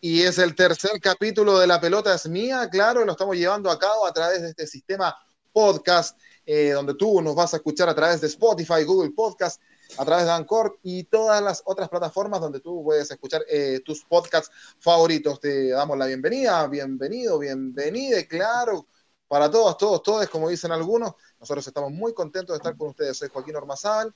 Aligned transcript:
Y 0.00 0.22
es 0.22 0.38
el 0.38 0.54
tercer 0.54 1.00
capítulo 1.00 1.58
de 1.58 1.66
La 1.66 1.80
Pelota 1.80 2.14
es 2.14 2.28
Mía, 2.28 2.68
claro, 2.70 3.04
lo 3.04 3.12
estamos 3.12 3.34
llevando 3.34 3.68
a 3.68 3.80
cabo 3.80 4.06
a 4.06 4.12
través 4.12 4.42
de 4.42 4.50
este 4.50 4.64
sistema 4.64 5.16
podcast, 5.52 6.16
eh, 6.46 6.70
donde 6.70 6.94
tú 6.94 7.20
nos 7.20 7.34
vas 7.34 7.52
a 7.52 7.56
escuchar 7.56 7.88
a 7.88 7.96
través 7.96 8.20
de 8.20 8.28
Spotify, 8.28 8.84
Google 8.84 9.10
Podcast, 9.10 9.60
a 9.98 10.04
través 10.04 10.26
de 10.26 10.30
Anchor 10.30 10.78
y 10.84 11.02
todas 11.02 11.42
las 11.42 11.62
otras 11.64 11.88
plataformas 11.88 12.40
donde 12.40 12.60
tú 12.60 12.84
puedes 12.84 13.10
escuchar 13.10 13.42
eh, 13.48 13.80
tus 13.84 14.04
podcasts 14.04 14.52
favoritos. 14.78 15.40
Te 15.40 15.70
damos 15.70 15.98
la 15.98 16.06
bienvenida, 16.06 16.64
bienvenido, 16.68 17.36
bienvenida, 17.40 18.24
claro, 18.28 18.86
para 19.26 19.50
todos, 19.50 19.76
todos, 19.78 20.00
todos, 20.04 20.28
como 20.28 20.48
dicen 20.48 20.70
algunos. 20.70 21.14
Nosotros 21.40 21.66
estamos 21.66 21.90
muy 21.90 22.14
contentos 22.14 22.54
de 22.54 22.58
estar 22.58 22.76
con 22.76 22.90
ustedes. 22.90 23.16
Soy 23.16 23.30
Joaquín 23.30 23.56
Ormazábal 23.56 24.14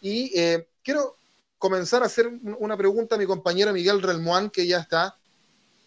y 0.00 0.36
eh, 0.36 0.68
quiero 0.82 1.18
comenzar 1.56 2.02
a 2.02 2.06
hacer 2.06 2.28
una 2.58 2.76
pregunta 2.76 3.14
a 3.14 3.18
mi 3.18 3.26
compañero 3.26 3.72
Miguel 3.72 4.02
Relmuán, 4.02 4.50
que 4.50 4.66
ya 4.66 4.78
está. 4.78 5.19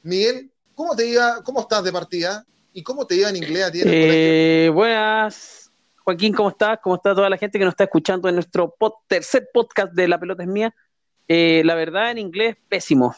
Miguel, 0.03 0.52
¿cómo 0.75 0.95
te 0.95 1.07
iba, 1.07 1.41
cómo 1.43 1.62
estás 1.62 1.84
de 1.84 1.91
partida? 1.91 2.45
¿Y 2.73 2.84
cómo 2.84 3.07
te 3.07 3.16
iba 3.16 3.30
en 3.30 3.38
inglés 3.38 3.63
a 3.63 3.71
ti 3.71 3.81
eh, 3.85 4.69
Buenas, 4.73 5.72
Joaquín, 6.03 6.33
¿cómo 6.33 6.50
estás? 6.50 6.80
¿Cómo 6.83 6.95
está 6.95 7.16
toda 7.16 7.30
la 7.30 7.38
gente 7.38 7.58
que 7.58 7.64
nos 7.64 7.72
está 7.72 7.86
escuchando 7.86 8.27
en 8.27 8.36
nuestro 8.36 8.75
tercer 9.08 9.47
podcast 9.53 9.94
de 9.94 10.09
La 10.09 10.19
Pelota 10.19 10.44
es 10.44 10.50
Mía? 10.50 10.75
Eh, 11.30 11.61
la 11.64 11.75
verdad, 11.75 12.11
en 12.11 12.17
inglés, 12.17 12.58
pésimo. 12.67 13.16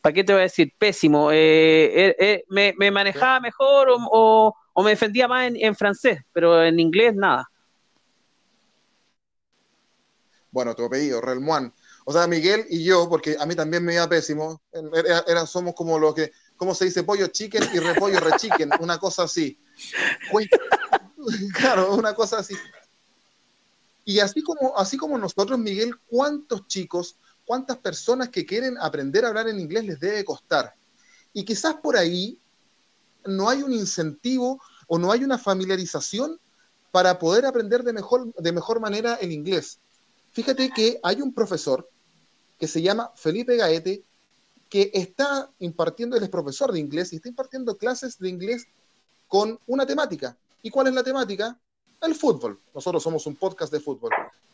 ¿Para 0.00 0.14
qué 0.14 0.24
te 0.24 0.32
voy 0.32 0.40
a 0.40 0.44
decir? 0.44 0.72
Pésimo. 0.78 1.28
Eh, 1.30 2.42
me, 2.48 2.90
manejaba 2.90 3.40
mejor 3.40 3.88
o, 3.90 4.54
me 4.82 4.90
defendía 4.90 5.28
más 5.28 5.52
en, 5.54 5.76
francés, 5.76 6.20
pero 6.32 6.64
en 6.64 6.80
inglés 6.80 7.14
nada. 7.14 7.50
Bueno, 10.50 10.74
tu 10.74 10.86
apellido, 10.86 11.20
Relmuán. 11.20 11.74
O 12.08 12.12
sea, 12.14 12.26
Miguel 12.26 12.64
y 12.70 12.82
yo, 12.84 13.06
porque 13.06 13.36
a 13.38 13.44
mí 13.44 13.54
también 13.54 13.84
me 13.84 13.92
iba 13.92 14.08
pésimo, 14.08 14.62
era, 15.26 15.44
somos 15.44 15.74
como 15.74 15.98
los 15.98 16.14
que, 16.14 16.32
¿cómo 16.56 16.74
se 16.74 16.86
dice? 16.86 17.02
Pollo 17.02 17.26
chicken 17.26 17.64
y 17.74 17.80
repollo 17.80 18.18
rechicken, 18.18 18.70
una 18.80 18.96
cosa 18.98 19.24
así. 19.24 19.60
Claro, 21.52 21.94
una 21.94 22.14
cosa 22.14 22.38
así. 22.38 22.54
Y 24.06 24.20
así 24.20 24.42
como, 24.42 24.74
así 24.78 24.96
como 24.96 25.18
nosotros, 25.18 25.58
Miguel, 25.58 25.98
¿cuántos 26.06 26.66
chicos, 26.66 27.18
cuántas 27.44 27.76
personas 27.76 28.30
que 28.30 28.46
quieren 28.46 28.78
aprender 28.78 29.26
a 29.26 29.28
hablar 29.28 29.46
en 29.46 29.60
inglés 29.60 29.84
les 29.84 30.00
debe 30.00 30.24
costar? 30.24 30.74
Y 31.34 31.44
quizás 31.44 31.74
por 31.74 31.98
ahí 31.98 32.40
no 33.26 33.50
hay 33.50 33.62
un 33.62 33.74
incentivo 33.74 34.62
o 34.86 34.98
no 34.98 35.12
hay 35.12 35.24
una 35.24 35.36
familiarización 35.36 36.40
para 36.90 37.18
poder 37.18 37.44
aprender 37.44 37.82
de 37.82 37.92
mejor, 37.92 38.32
de 38.32 38.52
mejor 38.52 38.80
manera 38.80 39.16
el 39.16 39.30
inglés. 39.30 39.78
Fíjate 40.32 40.70
que 40.70 40.98
hay 41.02 41.20
un 41.20 41.34
profesor 41.34 41.86
que 42.58 42.66
se 42.66 42.82
llama 42.82 43.12
Felipe 43.14 43.56
Gaete, 43.56 44.02
que 44.68 44.90
está 44.92 45.50
impartiendo, 45.60 46.16
él 46.16 46.22
es 46.22 46.28
profesor 46.28 46.72
de 46.72 46.80
inglés 46.80 47.12
y 47.12 47.16
está 47.16 47.28
impartiendo 47.28 47.76
clases 47.78 48.18
de 48.18 48.28
inglés 48.28 48.66
con 49.26 49.58
una 49.66 49.86
temática. 49.86 50.36
¿Y 50.62 50.70
cuál 50.70 50.88
es 50.88 50.94
la 50.94 51.02
temática? 51.02 51.56
El 52.02 52.14
fútbol. 52.14 52.58
Nosotros 52.74 53.02
somos 53.02 53.26
un 53.26 53.36
podcast 53.36 53.72
de 53.72 53.80
fútbol. 53.80 54.10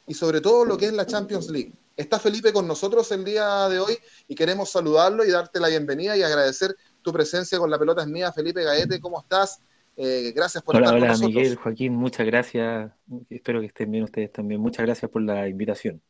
Y 0.06 0.14
sobre 0.14 0.40
todo 0.40 0.64
lo 0.64 0.76
que 0.76 0.86
es 0.86 0.92
la 0.92 1.06
Champions 1.06 1.48
League. 1.48 1.72
Está 1.96 2.18
Felipe 2.18 2.52
con 2.52 2.66
nosotros 2.66 3.10
el 3.12 3.24
día 3.24 3.68
de 3.68 3.78
hoy 3.78 3.96
y 4.28 4.34
queremos 4.34 4.70
saludarlo 4.70 5.24
y 5.24 5.30
darte 5.30 5.60
la 5.60 5.68
bienvenida 5.68 6.16
y 6.16 6.22
agradecer 6.22 6.76
tu 7.02 7.12
presencia 7.12 7.58
con 7.58 7.70
la 7.70 7.78
pelota 7.78 8.02
es 8.02 8.08
mía. 8.08 8.32
Felipe 8.32 8.62
Gaete, 8.62 9.00
¿cómo 9.00 9.20
estás? 9.20 9.60
Eh, 9.96 10.32
gracias 10.34 10.62
por 10.62 10.76
estar 10.76 10.90
con 10.90 11.00
nosotros. 11.00 11.20
Hola, 11.20 11.28
Miguel, 11.28 11.56
Joaquín, 11.56 11.94
muchas 11.94 12.26
gracias. 12.26 12.92
Espero 13.30 13.60
que 13.60 13.66
estén 13.66 13.90
bien 13.90 14.04
ustedes 14.04 14.32
también. 14.32 14.60
Muchas 14.60 14.84
gracias 14.84 15.10
por 15.10 15.22
la 15.22 15.48
invitación. 15.48 16.02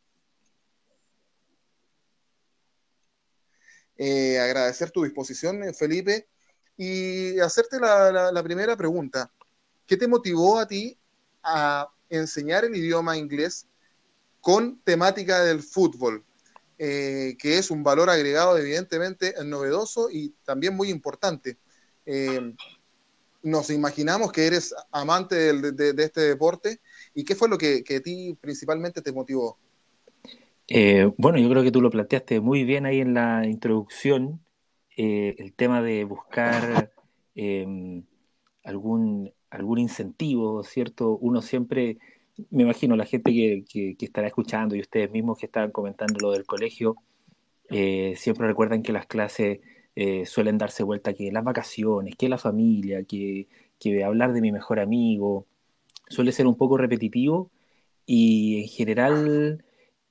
Eh, 3.96 4.38
agradecer 4.38 4.90
tu 4.90 5.04
disposición, 5.04 5.62
eh, 5.62 5.72
Felipe, 5.72 6.26
y 6.76 7.38
hacerte 7.38 7.78
la, 7.78 8.42
primera 8.42 8.76
pregunta. 8.76 9.30
¿Qué 9.86 9.96
te 9.96 10.08
motivó 10.08 10.58
a 10.58 10.66
ti 10.66 10.98
a 11.42 11.88
enseñar 12.08 12.64
el 12.64 12.74
idioma 12.74 13.16
inglés 13.16 13.66
con 14.40 14.80
temática 14.80 15.44
del 15.44 15.62
fútbol? 15.62 16.24
Eh, 16.76 17.36
que 17.38 17.58
es 17.58 17.70
un 17.70 17.84
valor 17.84 18.10
agregado 18.10 18.58
evidentemente 18.58 19.32
novedoso 19.44 20.10
y 20.10 20.34
también 20.44 20.74
muy 20.74 20.90
importante. 20.90 21.58
nos 23.42 23.68
imaginamos 23.70 24.32
que 24.32 24.46
eres 24.46 24.74
amante 24.90 25.36
de, 25.36 25.94
este 26.02 26.22
deporte 26.22 26.80
y 27.14 27.24
qué 27.24 27.34
fue 27.36 27.48
lo 27.48 27.58
que, 27.58 27.84
que 27.84 27.96
a 27.96 28.00
ti 28.00 28.36
principalmente 28.40 29.02
te 29.02 29.12
motivó. 29.12 29.58
Eh, 30.68 31.10
bueno, 31.18 31.38
yo 31.38 31.48
creo 31.50 31.62
que 31.62 31.70
tú 31.70 31.82
lo 31.82 31.90
planteaste 31.90 32.40
muy 32.40 32.64
bien 32.64 32.86
ahí 32.86 33.00
en 33.00 33.14
la 33.14 33.46
introducción, 33.46 34.40
eh, 34.96 35.34
el 35.38 35.52
tema 35.54 35.82
de 35.82 36.04
buscar 36.04 36.92
em, 37.34 38.04
algún, 38.64 39.32
algún 39.50 39.78
incentivo, 39.78 40.62
¿cierto? 40.64 41.18
Uno 41.18 41.42
siempre, 41.42 41.98
me 42.50 42.62
imagino 42.62 42.96
la 42.96 43.04
gente 43.06 43.32
que, 43.32 43.64
que, 43.68 44.04
estará 44.06 44.26
escuchando 44.28 44.74
y 44.76 44.80
ustedes 44.80 45.10
mismos 45.10 45.38
que 45.38 45.46
estaban 45.46 45.70
comentando 45.70 46.18
lo 46.20 46.32
del 46.32 46.46
colegio, 46.46 46.96
eh, 47.70 48.14
siempre 48.16 48.46
recuerdan 48.46 48.82
que 48.82 48.92
las 48.92 49.06
clases 49.06 49.60
suelen 50.26 50.58
darse 50.58 50.82
vuelta 50.82 51.14
que 51.14 51.30
las 51.30 51.44
vacaciones, 51.44 52.16
que 52.16 52.28
la 52.28 52.38
familia, 52.38 53.04
que, 53.04 53.46
que 53.78 54.02
hablar 54.02 54.32
de 54.32 54.40
mi 54.40 54.50
mejor 54.50 54.80
amigo, 54.80 55.46
suele 56.08 56.32
ser 56.32 56.46
un 56.48 56.56
poco 56.56 56.76
repetitivo 56.78 57.50
y 58.06 58.62
en 58.62 58.68
general 58.68 59.64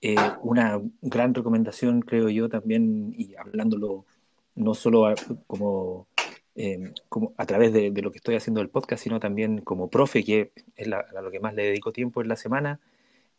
eh, 0.06 0.18
una 0.42 0.82
gran 1.02 1.34
recomendación, 1.34 2.02
creo 2.02 2.28
yo, 2.28 2.50
también, 2.50 3.14
y 3.18 3.36
hablándolo 3.36 4.06
no 4.54 4.74
solo 4.74 5.16
como, 5.48 6.08
eh, 6.56 6.92
como 7.08 7.34
a 7.38 7.46
través 7.46 7.72
de, 7.72 7.90
lo 8.02 8.12
que 8.12 8.18
estoy 8.18 8.36
haciendo 8.36 8.60
del 8.60 8.70
podcast, 8.70 9.02
sino 9.02 9.22
también 9.22 9.62
como 9.62 9.90
profe, 9.90 10.26
que 10.26 10.52
es 10.76 10.92
a 10.92 11.22
lo 11.22 11.32
que 11.32 11.40
más 11.40 11.54
le 11.54 11.64
dedico 11.64 11.94
tiempo 11.94 12.22
en 12.22 12.28
la 12.28 12.36
semana, 12.36 12.82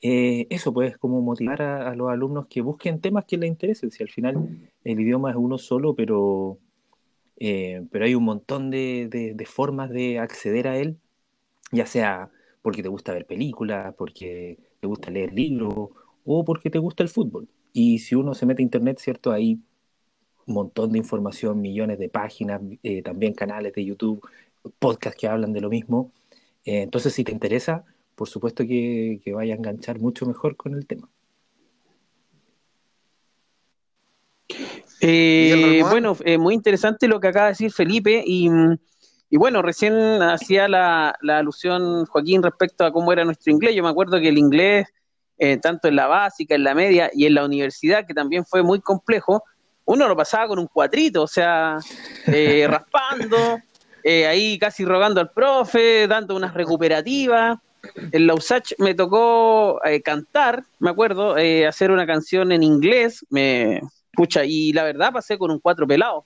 eh, 0.01 0.47
eso 0.49 0.73
pues 0.73 0.97
como 0.97 1.21
motivar 1.21 1.61
a, 1.61 1.95
los 1.95 2.11
alumnos 2.11 2.47
que 2.47 2.63
busquen 2.63 2.99
temas 2.99 3.27
que 3.27 3.37
les 3.37 3.51
interesen, 3.51 3.91
si 3.91 4.03
al 4.03 4.09
final 4.09 4.71
el 4.85 5.01
idioma 5.01 5.33
es 5.33 5.37
uno 5.37 5.59
solo, 5.59 5.95
pero, 5.95 6.57
pero 7.37 8.05
hay 8.07 8.15
un 8.15 8.25
montón 8.25 8.71
de 8.71 9.47
formas 9.47 9.91
de 9.91 10.19
acceder 10.19 10.67
a 10.69 10.79
él, 10.79 10.97
ya 11.73 11.85
sea 11.85 12.31
porque 12.63 12.83
te 12.83 12.89
gusta 12.89 13.13
ver 13.13 13.27
películas, 13.27 13.95
porque 13.99 14.59
te 14.81 14.87
gusta 14.87 15.11
leer 15.11 15.35
libros, 15.35 15.91
o 16.25 16.45
porque 16.45 16.71
te 16.71 16.79
gusta 16.79 17.03
el 17.03 17.09
fútbol. 17.09 17.49
Y 17.73 17.99
si 17.99 18.15
uno 18.15 18.35
se 18.35 18.47
mete 18.47 18.63
a 18.63 18.65
internet, 18.65 18.99
¿cierto? 18.99 19.33
Hay 19.33 19.61
un 20.47 20.55
montón 20.55 20.93
de 20.93 20.99
información, 20.99 21.61
millones 21.61 21.99
de 21.99 22.09
páginas, 22.09 22.61
eh, 22.83 23.03
también 23.03 23.35
canales 23.35 23.73
de 23.73 23.85
YouTube, 23.85 24.27
podcasts 24.79 25.19
que 25.21 25.29
hablan 25.29 25.53
de 25.53 25.61
lo 25.61 25.69
mismo. 25.69 26.13
Eh, 26.65 26.83
entonces, 26.83 27.13
si 27.13 27.25
te 27.25 27.33
interesa, 27.33 27.85
por 28.15 28.29
supuesto 28.29 28.65
que, 28.65 29.21
vaya 29.35 29.55
a 29.55 29.57
enganchar 29.57 29.99
mucho 29.99 30.27
mejor 30.27 30.57
con 30.57 30.75
el 30.75 30.87
tema. 30.87 31.09
Eh, 35.01 35.83
bueno, 35.91 36.17
muy 36.39 36.55
interesante 36.55 37.09
lo 37.09 37.21
que 37.21 37.29
acaba 37.29 37.47
de 37.47 37.53
decir 37.53 37.73
Felipe 37.73 38.23
y, 38.25 38.49
bueno, 39.33 39.63
recién 39.63 39.95
hacía 40.23 40.69
la, 40.69 41.17
la, 41.21 41.39
alusión 41.39 42.07
Joaquín 42.07 42.43
respecto 42.43 42.85
a 42.85 42.93
cómo 42.93 43.13
era 43.13 43.25
nuestro 43.25 43.53
inglés. 43.53 43.75
Yo 43.75 43.83
me 43.83 43.89
acuerdo 43.89 44.21
que 44.21 44.29
el 44.29 44.39
inglés 44.39 44.87
eh, 45.39 45.57
tanto 45.59 45.89
en 45.89 45.97
la 45.97 46.07
básica, 46.07 46.55
en 46.55 46.63
la 46.63 46.75
media 46.75 47.11
y 47.13 47.27
en 47.27 47.35
la 47.35 47.45
universidad, 47.45 48.07
que 48.07 48.15
también 48.15 48.45
fue 48.45 48.63
muy 48.63 48.81
complejo, 48.81 49.43
uno 49.85 50.07
lo 50.07 50.17
pasaba 50.17 50.49
con 50.49 50.59
un 50.59 50.67
cuatrito, 50.67 51.23
o 51.23 51.27
sea, 51.27 51.79
eh, 52.27 52.67
raspando, 52.71 53.59
eh, 54.03 54.27
ahí 54.27 54.59
casi 54.59 54.85
rogando 54.85 55.21
al 55.21 55.31
profe, 55.31 56.07
dando 56.07 56.37
unas 56.37 56.55
recuperativas. 56.55 57.59
En 58.13 58.27
la 58.27 58.35
USACH 58.35 58.75
me 58.79 58.95
tocó 58.95 59.79
cantar, 60.03 60.65
me 60.79 60.89
acuerdo, 60.89 61.37
hacer 61.69 61.91
una 61.91 62.07
canción 62.07 62.51
en 62.51 62.63
inglés, 62.63 63.27
me 63.29 63.83
escucha, 64.11 64.43
y 64.47 64.73
la 64.73 64.85
verdad 64.85 65.13
pasé 65.13 65.37
con 65.37 65.51
un 65.51 65.59
cuatro 65.59 65.87
pelado. 65.87 66.25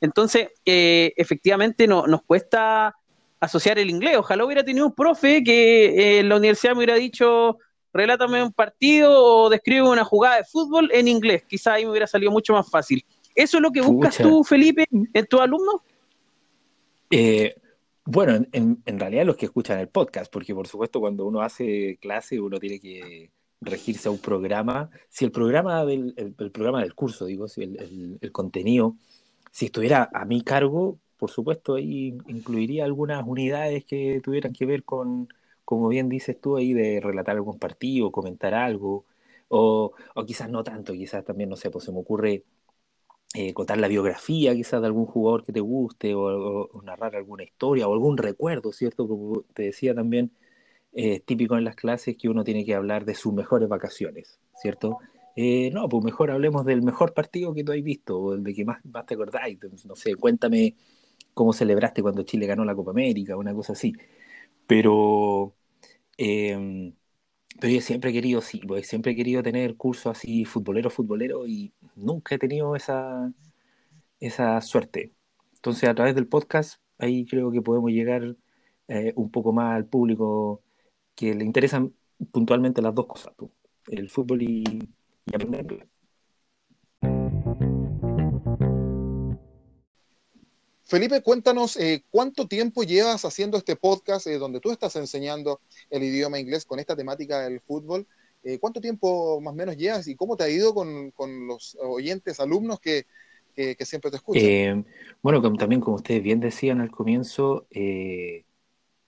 Entonces, 0.00 0.48
efectivamente 0.64 1.86
no, 1.86 2.08
nos 2.08 2.22
cuesta 2.22 2.92
asociar 3.38 3.78
el 3.78 3.88
inglés. 3.88 4.16
Ojalá 4.16 4.44
hubiera 4.44 4.64
tenido 4.64 4.86
un 4.86 4.94
profe 4.94 5.44
que 5.44 6.18
en 6.18 6.28
la 6.28 6.36
universidad 6.36 6.72
me 6.72 6.78
hubiera 6.78 6.94
dicho, 6.96 7.58
relátame 7.96 8.42
un 8.42 8.52
partido 8.52 9.24
o 9.24 9.48
describe 9.50 9.82
una 9.82 10.04
jugada 10.04 10.36
de 10.36 10.44
fútbol 10.44 10.90
en 10.92 11.08
inglés. 11.08 11.44
Quizá 11.48 11.74
ahí 11.74 11.84
me 11.84 11.90
hubiera 11.90 12.06
salido 12.06 12.30
mucho 12.30 12.52
más 12.52 12.70
fácil. 12.70 13.04
¿Eso 13.34 13.58
es 13.58 13.62
lo 13.62 13.70
que 13.70 13.80
buscas 13.80 14.16
tú, 14.16 14.44
Felipe, 14.44 14.86
en 14.90 15.26
tu 15.26 15.40
alumno? 15.40 15.82
Eh, 17.10 17.54
Bueno, 18.04 18.46
en, 18.52 18.82
en, 18.86 19.00
realidad 19.00 19.26
los 19.26 19.36
que 19.36 19.46
escuchan 19.46 19.80
el 19.80 19.88
podcast, 19.88 20.32
porque 20.32 20.54
por 20.54 20.68
supuesto 20.68 21.00
cuando 21.00 21.26
uno 21.26 21.40
hace 21.40 21.98
clase 22.00 22.40
uno 22.40 22.60
tiene 22.60 22.78
que 22.78 23.30
regirse 23.60 24.08
a 24.08 24.12
un 24.12 24.18
programa. 24.18 24.90
Si 25.08 25.24
el 25.24 25.32
programa 25.32 25.84
del, 25.84 26.14
el, 26.16 26.34
el 26.38 26.50
programa 26.52 26.82
del 26.82 26.94
curso, 26.94 27.26
digo, 27.26 27.48
si 27.48 27.62
el, 27.62 28.18
el, 28.20 28.32
contenido, 28.32 28.94
si 29.50 29.66
estuviera 29.66 30.08
a 30.12 30.24
mi 30.24 30.42
cargo, 30.42 30.98
por 31.16 31.30
supuesto 31.30 31.74
ahí 31.74 32.16
incluiría 32.28 32.84
algunas 32.84 33.26
unidades 33.26 33.84
que 33.84 34.20
tuvieran 34.22 34.52
que 34.52 34.66
ver 34.66 34.84
con, 34.84 35.28
como 35.66 35.88
bien 35.88 36.08
dices 36.08 36.40
tú 36.40 36.56
ahí, 36.56 36.72
de 36.72 37.00
relatar 37.00 37.36
algún 37.36 37.58
partido, 37.58 38.10
comentar 38.12 38.54
algo, 38.54 39.04
o, 39.48 39.92
o 40.14 40.24
quizás 40.24 40.48
no 40.50 40.64
tanto, 40.64 40.94
quizás 40.94 41.24
también, 41.24 41.50
no 41.50 41.56
sé, 41.56 41.70
pues 41.70 41.84
se 41.84 41.92
me 41.92 41.98
ocurre 42.00 42.44
eh, 43.34 43.52
contar 43.52 43.76
la 43.76 43.88
biografía 43.88 44.54
quizás 44.54 44.80
de 44.80 44.86
algún 44.86 45.04
jugador 45.04 45.44
que 45.44 45.52
te 45.52 45.60
guste 45.60 46.14
o, 46.14 46.70
narrar 46.82 47.16
alguna 47.16 47.44
historia 47.44 47.86
o 47.86 47.92
algún 47.92 48.16
recuerdo, 48.16 48.72
¿cierto? 48.72 49.06
Como 49.06 49.42
te 49.52 49.64
decía 49.64 49.94
también, 49.94 50.30
eh, 50.94 51.20
típico 51.20 51.58
en 51.58 51.64
las 51.64 51.76
clases 51.76 52.16
que 52.16 52.30
uno 52.30 52.44
tiene 52.44 52.64
que 52.64 52.74
hablar 52.74 53.04
de 53.04 53.14
sus 53.14 53.34
mejores 53.34 53.68
vacaciones, 53.68 54.40
¿cierto? 54.54 55.00
Eh, 55.36 55.70
no, 55.70 55.86
pues 55.88 56.02
mejor 56.02 56.30
hablemos 56.30 56.64
del 56.64 56.82
mejor 56.82 57.12
partido 57.12 57.52
que 57.52 57.62
tú 57.62 57.72
has 57.72 57.82
visto 57.82 58.18
o 58.18 58.34
el 58.34 58.42
de 58.42 58.54
que 58.54 58.64
más, 58.64 58.82
más 58.86 59.04
te 59.04 59.14
acordáis. 59.14 59.58
No 59.84 59.96
sé, 59.96 60.14
cuéntame 60.14 60.74
cómo 61.34 61.52
celebraste 61.52 62.00
cuando 62.00 62.22
Chile 62.22 62.46
ganó 62.46 62.64
la 62.64 62.74
Copa 62.74 62.92
América, 62.92 63.36
una 63.36 63.52
cosa 63.52 63.74
así. 63.74 63.92
Pero, 64.66 65.52
eh, 66.18 66.92
pero 67.60 67.72
yo 67.72 67.80
siempre 67.80 68.10
he 68.10 68.12
querido, 68.12 68.40
sí, 68.42 68.60
pues 68.66 68.86
siempre 68.88 69.12
he 69.12 69.16
querido 69.16 69.42
tener 69.42 69.76
cursos 69.76 70.16
así, 70.16 70.44
futbolero, 70.44 70.90
futbolero, 70.90 71.46
y 71.46 71.72
nunca 71.94 72.34
he 72.34 72.38
tenido 72.38 72.76
esa, 72.76 73.32
esa 74.20 74.60
suerte. 74.60 75.12
Entonces, 75.56 75.88
a 75.88 75.94
través 75.94 76.14
del 76.14 76.28
podcast, 76.28 76.80
ahí 76.98 77.26
creo 77.26 77.50
que 77.52 77.62
podemos 77.62 77.90
llegar 77.90 78.36
eh, 78.88 79.12
un 79.16 79.30
poco 79.30 79.52
más 79.52 79.76
al 79.76 79.86
público 79.86 80.62
que 81.14 81.34
le 81.34 81.44
interesan 81.44 81.94
puntualmente 82.32 82.82
las 82.82 82.94
dos 82.94 83.06
cosas, 83.06 83.34
el 83.88 84.10
fútbol 84.10 84.42
y, 84.42 84.64
y 85.26 85.34
aprender. 85.34 85.88
Felipe, 90.86 91.20
cuéntanos 91.20 91.76
eh, 91.78 92.04
cuánto 92.10 92.46
tiempo 92.46 92.84
llevas 92.84 93.24
haciendo 93.24 93.58
este 93.58 93.74
podcast 93.74 94.28
eh, 94.28 94.38
donde 94.38 94.60
tú 94.60 94.70
estás 94.70 94.94
enseñando 94.94 95.60
el 95.90 96.04
idioma 96.04 96.38
inglés 96.38 96.64
con 96.64 96.78
esta 96.78 96.94
temática 96.94 97.40
del 97.40 97.60
fútbol. 97.60 98.06
Eh, 98.44 98.60
¿Cuánto 98.60 98.80
tiempo 98.80 99.40
más 99.40 99.52
o 99.52 99.56
menos 99.56 99.76
llevas 99.76 100.06
y 100.06 100.14
cómo 100.14 100.36
te 100.36 100.44
ha 100.44 100.48
ido 100.48 100.72
con, 100.74 101.10
con 101.10 101.48
los 101.48 101.76
oyentes, 101.80 102.38
alumnos 102.38 102.78
que, 102.78 103.04
que, 103.56 103.84
siempre 103.84 104.12
te 104.12 104.18
escuchan? 104.18 104.44
Eh, 104.44 104.84
bueno, 105.22 105.42
también 105.56 105.80
como 105.80 105.96
ustedes 105.96 106.22
bien 106.22 106.38
decían 106.38 106.80
al 106.80 106.92
comienzo, 106.92 107.66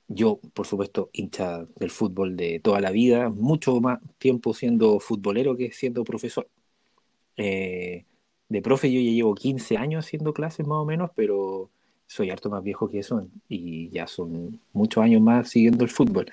yo, 0.09 0.41
por 0.55 0.67
supuesto, 0.67 1.11
hincha 1.13 1.65
del 1.77 1.91
fútbol 1.93 2.37
de 2.37 2.59
toda 2.59 2.81
la 2.81 2.91
vida, 2.91 3.29
mucho 3.29 3.81
más 3.81 4.01
tiempo 4.19 4.53
siendo 4.53 4.99
futbolero 4.99 5.57
que 5.57 5.71
siendo 5.71 6.03
profesor. 6.03 6.49
De 8.49 8.63
profe 8.63 8.91
yo 8.93 9.01
ya 9.01 9.11
llevo 9.11 9.35
15 9.35 9.77
años 9.77 10.07
haciendo 10.07 10.33
clases 10.33 10.67
más 10.67 10.79
o 10.79 10.85
menos, 10.85 11.11
pero 11.15 11.71
soy 12.07 12.31
harto 12.31 12.49
más 12.49 12.63
viejo 12.63 12.89
que 12.89 13.01
eso 13.01 13.29
y 13.49 13.91
ya 13.91 14.07
son 14.07 14.61
muchos 14.73 15.05
años 15.05 15.21
más 15.21 15.51
siguiendo 15.51 15.85
el 15.85 15.91
fútbol. 15.91 16.27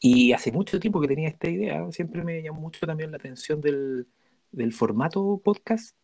Y 0.00 0.32
hace 0.32 0.50
mucho 0.50 0.80
tiempo 0.80 1.00
que 1.00 1.08
tenía 1.08 1.28
esta 1.28 1.50
idea, 1.50 1.86
siempre 1.92 2.24
me 2.24 2.42
llamó 2.42 2.62
mucho 2.62 2.86
también 2.86 3.10
la 3.10 3.18
atención 3.18 3.60
del, 3.60 4.06
del 4.50 4.72
formato 4.72 5.40
podcast. 5.44 5.94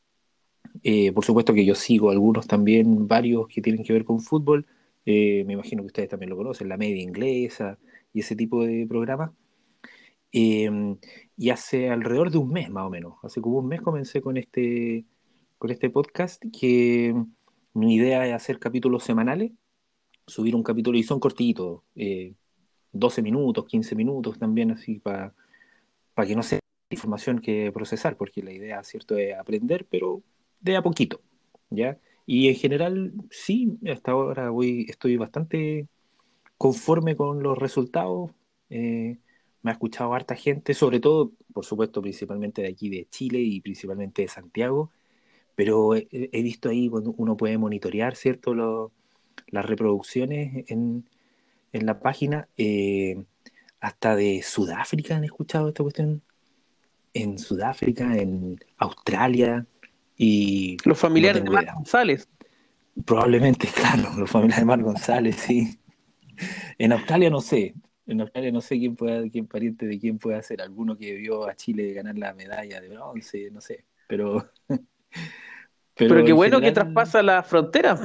Eh, 0.82 1.12
por 1.12 1.24
supuesto 1.24 1.54
que 1.54 1.64
yo 1.64 1.74
sigo 1.74 2.10
algunos 2.10 2.46
también, 2.46 3.08
varios 3.08 3.48
que 3.48 3.62
tienen 3.62 3.82
que 3.84 3.94
ver 3.94 4.04
con 4.04 4.20
fútbol. 4.20 4.66
Eh, 5.06 5.44
me 5.46 5.54
imagino 5.54 5.82
que 5.82 5.86
ustedes 5.86 6.10
también 6.10 6.30
lo 6.30 6.36
conocen, 6.36 6.68
la 6.68 6.76
media 6.76 7.02
inglesa 7.02 7.78
y 8.12 8.20
ese 8.20 8.36
tipo 8.36 8.64
de 8.64 8.86
programas. 8.86 9.30
Eh, 10.32 10.96
y 11.38 11.50
hace 11.50 11.88
alrededor 11.88 12.30
de 12.30 12.38
un 12.38 12.50
mes 12.50 12.68
más 12.70 12.84
o 12.84 12.90
menos, 12.90 13.14
hace 13.22 13.40
como 13.40 13.58
un 13.58 13.68
mes 13.68 13.80
comencé 13.80 14.20
con 14.20 14.36
este, 14.36 15.06
con 15.58 15.70
este 15.70 15.90
podcast 15.90 16.42
que 16.58 17.14
mi 17.72 17.94
idea 17.94 18.26
es 18.26 18.34
hacer 18.34 18.58
capítulos 18.58 19.04
semanales, 19.04 19.52
subir 20.26 20.54
un 20.54 20.62
capítulo 20.62 20.98
y 20.98 21.02
son 21.02 21.20
cortitos, 21.20 21.82
eh, 21.94 22.34
12 22.92 23.22
minutos, 23.22 23.66
15 23.66 23.94
minutos 23.94 24.38
también, 24.38 24.70
así 24.70 24.98
para 24.98 25.34
pa 26.14 26.26
que 26.26 26.36
no 26.36 26.42
sea 26.42 26.58
información 26.90 27.40
que 27.40 27.70
procesar, 27.72 28.16
porque 28.16 28.42
la 28.42 28.52
idea, 28.52 28.82
¿cierto?, 28.82 29.16
es 29.16 29.34
aprender, 29.34 29.86
pero 29.90 30.22
de 30.60 30.76
a 30.76 30.82
poquito, 30.82 31.20
¿ya? 31.70 31.98
Y 32.26 32.48
en 32.48 32.54
general, 32.56 33.12
sí, 33.30 33.78
hasta 33.90 34.12
ahora 34.12 34.50
voy, 34.50 34.86
estoy 34.88 35.16
bastante 35.16 35.88
conforme 36.58 37.16
con 37.16 37.42
los 37.42 37.58
resultados. 37.58 38.30
Eh, 38.70 39.18
me 39.62 39.70
ha 39.70 39.74
escuchado 39.74 40.14
harta 40.14 40.34
gente, 40.34 40.74
sobre 40.74 41.00
todo, 41.00 41.32
por 41.52 41.64
supuesto, 41.64 42.00
principalmente 42.02 42.62
de 42.62 42.68
aquí 42.68 42.88
de 42.88 43.06
Chile 43.10 43.40
y 43.40 43.60
principalmente 43.60 44.22
de 44.22 44.28
Santiago, 44.28 44.90
pero 45.56 45.96
he, 45.96 46.06
he 46.10 46.42
visto 46.42 46.68
ahí 46.68 46.88
cuando 46.88 47.12
uno 47.16 47.36
puede 47.36 47.58
monitorear, 47.58 48.14
¿cierto?, 48.14 48.54
Lo, 48.54 48.92
las 49.48 49.64
reproducciones 49.64 50.64
en, 50.68 51.08
en 51.72 51.86
la 51.86 52.00
página, 52.00 52.48
eh, 52.56 53.24
hasta 53.80 54.16
de 54.16 54.42
Sudáfrica 54.42 55.16
han 55.16 55.24
escuchado 55.24 55.68
esta 55.68 55.82
cuestión. 55.82 56.22
En 57.14 57.38
Sudáfrica, 57.38 58.16
en 58.16 58.58
Australia 58.78 59.66
y... 60.16 60.76
Los 60.84 60.98
familiares 60.98 61.44
no 61.44 61.50
de 61.50 61.56
Mar 61.56 61.74
González. 61.74 62.28
Probablemente, 63.04 63.68
claro, 63.74 64.18
los 64.18 64.30
familiares 64.30 64.62
de 64.62 64.66
Mar 64.66 64.82
González, 64.82 65.36
sí. 65.36 65.78
En 66.78 66.92
Australia 66.92 67.30
no 67.30 67.40
sé, 67.40 67.74
en 68.06 68.20
Australia 68.20 68.52
no 68.52 68.60
sé 68.60 68.78
quién 68.78 68.94
puede, 68.94 69.30
quién 69.30 69.46
pariente 69.46 69.86
de 69.86 69.98
quién 69.98 70.18
puede 70.18 70.42
ser, 70.42 70.60
alguno 70.60 70.96
que 70.96 71.14
vio 71.14 71.48
a 71.48 71.54
Chile 71.54 71.92
ganar 71.94 72.18
la 72.18 72.34
medalla 72.34 72.80
de 72.80 72.88
bronce, 72.88 73.50
no 73.50 73.60
sé, 73.60 73.84
pero... 74.06 74.50
Pero, 75.94 76.14
pero 76.14 76.24
qué 76.24 76.32
bueno 76.32 76.58
general... 76.58 76.74
que 76.74 76.80
traspasa 76.80 77.22
la 77.22 77.42
frontera. 77.42 77.98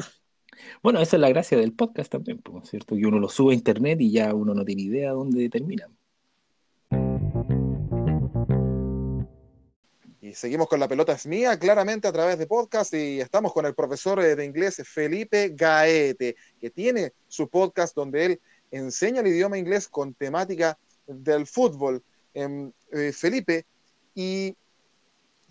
Bueno, 0.83 0.99
esa 0.99 1.17
es 1.17 1.21
la 1.21 1.29
gracia 1.29 1.57
del 1.57 1.73
podcast 1.73 2.11
también, 2.11 2.41
¿cierto? 2.63 2.95
Que 2.95 3.05
uno 3.05 3.19
lo 3.19 3.29
sube 3.29 3.53
a 3.53 3.55
internet 3.55 3.99
y 4.01 4.11
ya 4.11 4.33
uno 4.33 4.53
no 4.53 4.65
tiene 4.65 4.83
idea 4.83 5.11
dónde 5.11 5.49
termina. 5.49 5.87
Y 10.21 10.33
seguimos 10.33 10.67
con 10.67 10.79
la 10.79 10.87
pelota 10.87 11.13
es 11.13 11.27
mía, 11.27 11.59
claramente 11.59 12.07
a 12.07 12.11
través 12.13 12.37
de 12.37 12.47
podcast, 12.47 12.93
y 12.93 13.19
estamos 13.19 13.53
con 13.53 13.65
el 13.65 13.75
profesor 13.75 14.21
de 14.21 14.45
inglés 14.45 14.81
Felipe 14.85 15.49
Gaete, 15.55 16.35
que 16.59 16.69
tiene 16.69 17.13
su 17.27 17.49
podcast 17.49 17.95
donde 17.95 18.25
él 18.25 18.39
enseña 18.71 19.21
el 19.21 19.27
idioma 19.27 19.57
inglés 19.57 19.87
con 19.87 20.13
temática 20.13 20.77
del 21.05 21.45
fútbol. 21.45 22.01
Eh, 22.33 22.71
eh, 22.93 23.11
Felipe, 23.11 23.65
y 24.15 24.55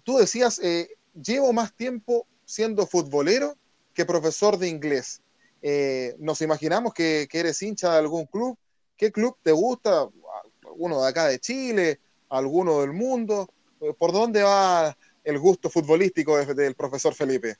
tú 0.02 0.16
decías, 0.16 0.58
eh, 0.60 0.88
llevo 1.22 1.52
más 1.52 1.74
tiempo 1.74 2.26
siendo 2.44 2.86
futbolero 2.86 3.54
que 3.94 4.04
profesor 4.04 4.58
de 4.58 4.68
inglés. 4.68 5.22
Eh, 5.62 6.16
nos 6.18 6.40
imaginamos 6.42 6.94
que, 6.94 7.28
eres 7.32 7.62
hincha 7.62 7.92
de 7.92 7.98
algún 7.98 8.26
club. 8.26 8.56
¿Qué 8.96 9.12
club 9.12 9.36
te 9.42 9.52
gusta? 9.52 10.08
¿Alguno 10.66 11.02
de 11.02 11.08
acá 11.08 11.26
de 11.26 11.38
Chile? 11.38 12.00
¿Alguno 12.28 12.80
del 12.80 12.92
mundo? 12.92 13.48
¿Por 13.98 14.12
dónde 14.12 14.42
va 14.42 14.96
el 15.24 15.38
gusto 15.38 15.70
futbolístico 15.70 16.36
del 16.38 16.56
de, 16.56 16.74
profesor 16.74 17.14
Felipe? 17.14 17.56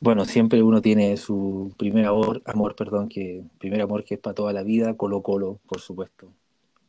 Bueno, 0.00 0.24
siempre 0.24 0.62
uno 0.62 0.80
tiene 0.80 1.16
su 1.16 1.74
primer 1.76 2.06
amor, 2.06 2.40
amor, 2.46 2.74
perdón, 2.74 3.08
que 3.08 3.42
primer 3.58 3.82
amor 3.82 4.04
que 4.04 4.14
es 4.14 4.20
para 4.20 4.34
toda 4.34 4.52
la 4.52 4.62
vida, 4.62 4.96
Colo 4.96 5.22
Colo, 5.22 5.60
por 5.68 5.80
supuesto. 5.80 6.32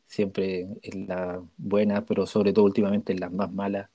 Siempre 0.08 0.68
en 0.82 1.08
la 1.08 1.42
buena, 1.58 2.06
pero 2.06 2.26
sobre 2.26 2.54
todo 2.54 2.66
últimamente 2.66 3.12
en 3.12 3.20
las 3.20 3.32
más 3.32 3.52
malas. 3.52 3.90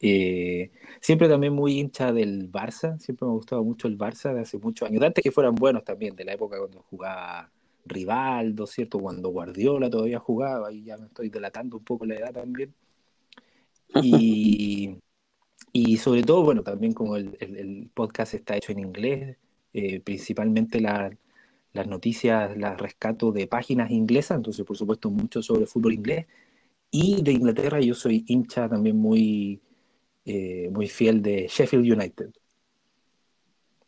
Eh, 0.00 0.70
siempre 1.00 1.28
también 1.28 1.52
muy 1.52 1.78
hincha 1.78 2.12
del 2.12 2.50
Barça, 2.50 2.98
siempre 2.98 3.26
me 3.26 3.32
ha 3.32 3.34
gustado 3.34 3.64
mucho 3.64 3.88
el 3.88 3.98
Barça 3.98 4.32
de 4.32 4.42
hace 4.42 4.58
muchos 4.58 4.88
años, 4.88 5.02
antes 5.02 5.22
que 5.22 5.32
fueran 5.32 5.54
buenos 5.54 5.84
también, 5.84 6.14
de 6.14 6.24
la 6.24 6.34
época 6.34 6.58
cuando 6.58 6.82
jugaba 6.82 7.50
Rivaldo, 7.84 8.66
¿cierto? 8.66 8.98
Cuando 8.98 9.30
Guardiola 9.30 9.90
todavía 9.90 10.18
jugaba, 10.18 10.72
y 10.72 10.84
ya 10.84 10.96
me 10.96 11.06
estoy 11.06 11.30
delatando 11.30 11.78
un 11.78 11.84
poco 11.84 12.06
la 12.06 12.14
edad 12.16 12.32
también. 12.32 12.72
Y, 14.02 14.96
y 15.72 15.96
sobre 15.96 16.22
todo, 16.22 16.42
bueno, 16.44 16.62
también 16.62 16.92
como 16.92 17.16
el, 17.16 17.36
el, 17.40 17.56
el 17.56 17.90
podcast 17.94 18.34
está 18.34 18.56
hecho 18.56 18.72
en 18.72 18.80
inglés, 18.80 19.36
eh, 19.72 20.00
principalmente 20.00 20.80
la, 20.80 21.10
las 21.72 21.86
noticias 21.86 22.56
las 22.56 22.78
rescato 22.80 23.32
de 23.32 23.46
páginas 23.46 23.90
inglesas, 23.90 24.36
entonces 24.36 24.64
por 24.64 24.76
supuesto 24.76 25.10
mucho 25.10 25.42
sobre 25.42 25.66
fútbol 25.66 25.94
inglés. 25.94 26.26
Y 26.90 27.22
de 27.22 27.32
Inglaterra 27.32 27.80
yo 27.80 27.94
soy 27.94 28.24
hincha 28.28 28.68
también 28.68 28.96
muy 28.96 29.60
eh, 30.28 30.68
muy 30.70 30.88
fiel 30.88 31.22
de 31.22 31.48
Sheffield 31.48 31.90
United. 31.90 32.30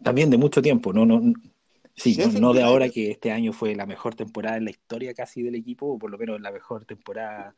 También 0.03 0.31
de 0.31 0.39
mucho 0.39 0.63
tiempo, 0.63 0.93
no, 0.93 1.05
no, 1.05 1.35
sí, 1.95 2.17
no, 2.17 2.41
no, 2.41 2.53
de 2.55 2.63
ahora 2.63 2.89
que 2.89 3.11
este 3.11 3.31
año 3.31 3.53
fue 3.53 3.75
la 3.75 3.85
mejor 3.85 4.15
temporada 4.15 4.57
en 4.57 4.65
la 4.65 4.71
historia 4.71 5.13
casi 5.13 5.43
del 5.43 5.55
equipo, 5.55 5.87
o 5.87 5.99
por 5.99 6.11
lo 6.11 6.17
menos 6.17 6.41
la 6.41 6.51
mejor 6.51 6.87
temporada 6.87 7.55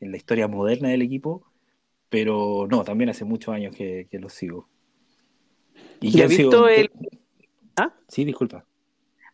en 0.00 0.10
la 0.10 0.16
historia 0.16 0.48
moderna 0.48 0.88
del 0.88 1.02
equipo, 1.02 1.46
pero 2.08 2.66
no, 2.68 2.82
también 2.82 3.10
hace 3.10 3.24
muchos 3.24 3.54
años 3.54 3.74
que, 3.76 4.08
que 4.10 4.18
lo 4.18 4.28
sigo. 4.28 4.68
¿Y, 6.00 6.18
¿Y 6.18 6.22
ha 6.22 6.26
visto 6.26 6.68
el... 6.68 6.90
¿Ah? 7.76 7.94
Sí, 8.08 8.24
disculpa. 8.24 8.66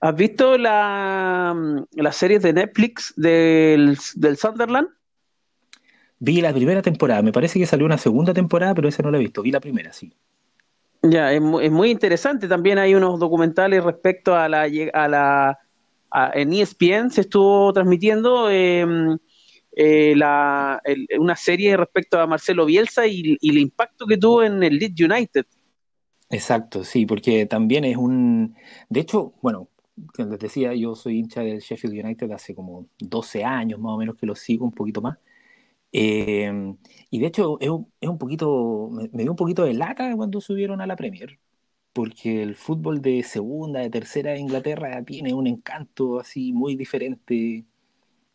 ¿Has 0.02 0.16
visto 0.16 0.56
la, 0.56 1.86
las 1.92 2.16
series 2.16 2.42
de 2.42 2.52
Netflix 2.52 3.12
del, 3.16 3.98
del 4.16 4.36
Sunderland? 4.36 4.88
Vi 6.20 6.40
la 6.40 6.52
primera 6.52 6.82
temporada, 6.82 7.22
me 7.22 7.32
parece 7.32 7.58
que 7.58 7.66
salió 7.66 7.86
una 7.86 7.98
segunda 7.98 8.32
temporada, 8.32 8.74
pero 8.74 8.88
esa 8.88 9.02
no 9.02 9.10
la 9.10 9.18
he 9.18 9.20
visto, 9.20 9.42
vi 9.42 9.50
la 9.50 9.60
primera, 9.60 9.92
sí. 9.92 10.12
Ya, 11.02 11.32
es, 11.32 11.42
es 11.62 11.72
muy 11.72 11.90
interesante. 11.90 12.46
También 12.46 12.78
hay 12.78 12.94
unos 12.94 13.18
documentales 13.18 13.82
respecto 13.82 14.36
a 14.36 14.48
la, 14.48 14.68
a 14.92 15.08
la 15.08 15.58
en 16.34 16.52
ESPN 16.52 17.10
se 17.10 17.22
estuvo 17.22 17.72
transmitiendo 17.72 18.50
em, 18.50 19.16
eh, 19.72 20.14
la, 20.16 20.82
una 21.18 21.36
serie 21.36 21.76
respecto 21.76 22.18
a 22.18 22.26
Marcelo 22.26 22.66
Bielsa 22.66 23.06
y, 23.06 23.38
el 23.40 23.58
impacto 23.58 24.06
que 24.06 24.16
tuvo 24.16 24.42
en 24.42 24.62
el 24.62 24.78
Leeds 24.78 25.00
United. 25.00 25.46
Exacto, 26.28 26.84
sí, 26.84 27.06
porque 27.06 27.46
también 27.46 27.84
es 27.84 27.96
un... 27.96 28.54
De 28.88 29.00
hecho, 29.00 29.32
bueno, 29.42 29.68
les 30.16 30.38
decía, 30.38 30.74
yo 30.74 30.94
soy 30.94 31.18
hincha 31.18 31.40
del 31.40 31.60
Sheffield 31.60 32.04
United 32.04 32.30
hace 32.30 32.54
como 32.54 32.86
12 32.98 33.44
años 33.44 33.80
más 33.80 33.92
o 33.92 33.98
menos 33.98 34.16
que 34.16 34.26
lo 34.26 34.34
sigo, 34.34 34.64
un 34.64 34.72
poquito 34.72 35.00
más. 35.00 35.18
Em, 35.92 36.76
y 37.10 37.18
de 37.20 37.26
hecho 37.26 37.58
es 37.60 37.68
un, 37.68 38.18
poquito, 38.18 38.90
me, 38.90 39.22
dio 39.22 39.32
un 39.32 39.36
poquito 39.36 39.64
de 39.64 39.74
lata 39.74 40.14
cuando 40.16 40.40
subieron 40.40 40.80
a 40.80 40.86
la 40.86 40.96
Premier, 40.96 41.38
porque 41.92 42.42
el 42.42 42.54
fútbol 42.56 43.02
de 43.02 43.22
segunda, 43.24 43.80
de 43.80 43.90
tercera 43.90 44.32
de 44.32 44.40
Inglaterra 44.40 45.02
tiene 45.04 45.34
un 45.34 45.46
encanto 45.46 46.20
así 46.20 46.52
muy 46.52 46.76
diferente, 46.76 47.64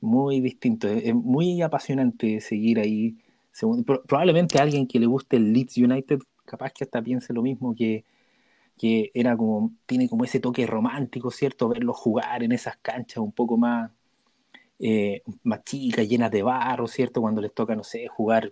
muy 0.02 0.42
distinto. 0.42 0.88
Es, 0.90 1.16
muy 1.16 1.62
apasionante 1.62 2.42
seguir 2.42 2.80
ahí. 2.80 3.18
probablemente 4.08 4.60
alguien 4.60 4.88
que 4.88 5.00
le 5.00 5.08
guste 5.08 5.38
el 5.38 5.54
Leeds 5.54 5.78
United, 5.78 6.20
capaz 6.46 6.72
que 6.74 6.84
hasta 6.86 7.02
piense 7.04 7.34
lo 7.34 7.42
mismo 7.42 7.76
que, 7.76 8.06
que 8.78 9.12
era 9.14 9.38
como, 9.38 9.74
tiene 9.86 10.10
como 10.10 10.26
ese 10.26 10.40
toque 10.40 10.68
romántico, 10.68 11.32
¿cierto? 11.32 11.70
Verlo 11.70 11.94
jugar 11.94 12.44
en 12.44 12.52
esas 12.54 12.78
canchas 12.78 13.18
un 13.20 13.32
poco 13.34 13.58
más 13.58 13.92
eh, 14.80 15.24
más 15.44 15.64
chicas, 15.64 16.08
llenas 16.08 16.32
de 16.32 16.44
barro, 16.44 16.88
¿cierto? 16.88 17.22
Cuando 17.22 17.42
les 17.42 17.54
toca, 17.54 17.76
no 17.76 17.84
sé, 17.84 18.08
jugar 18.08 18.52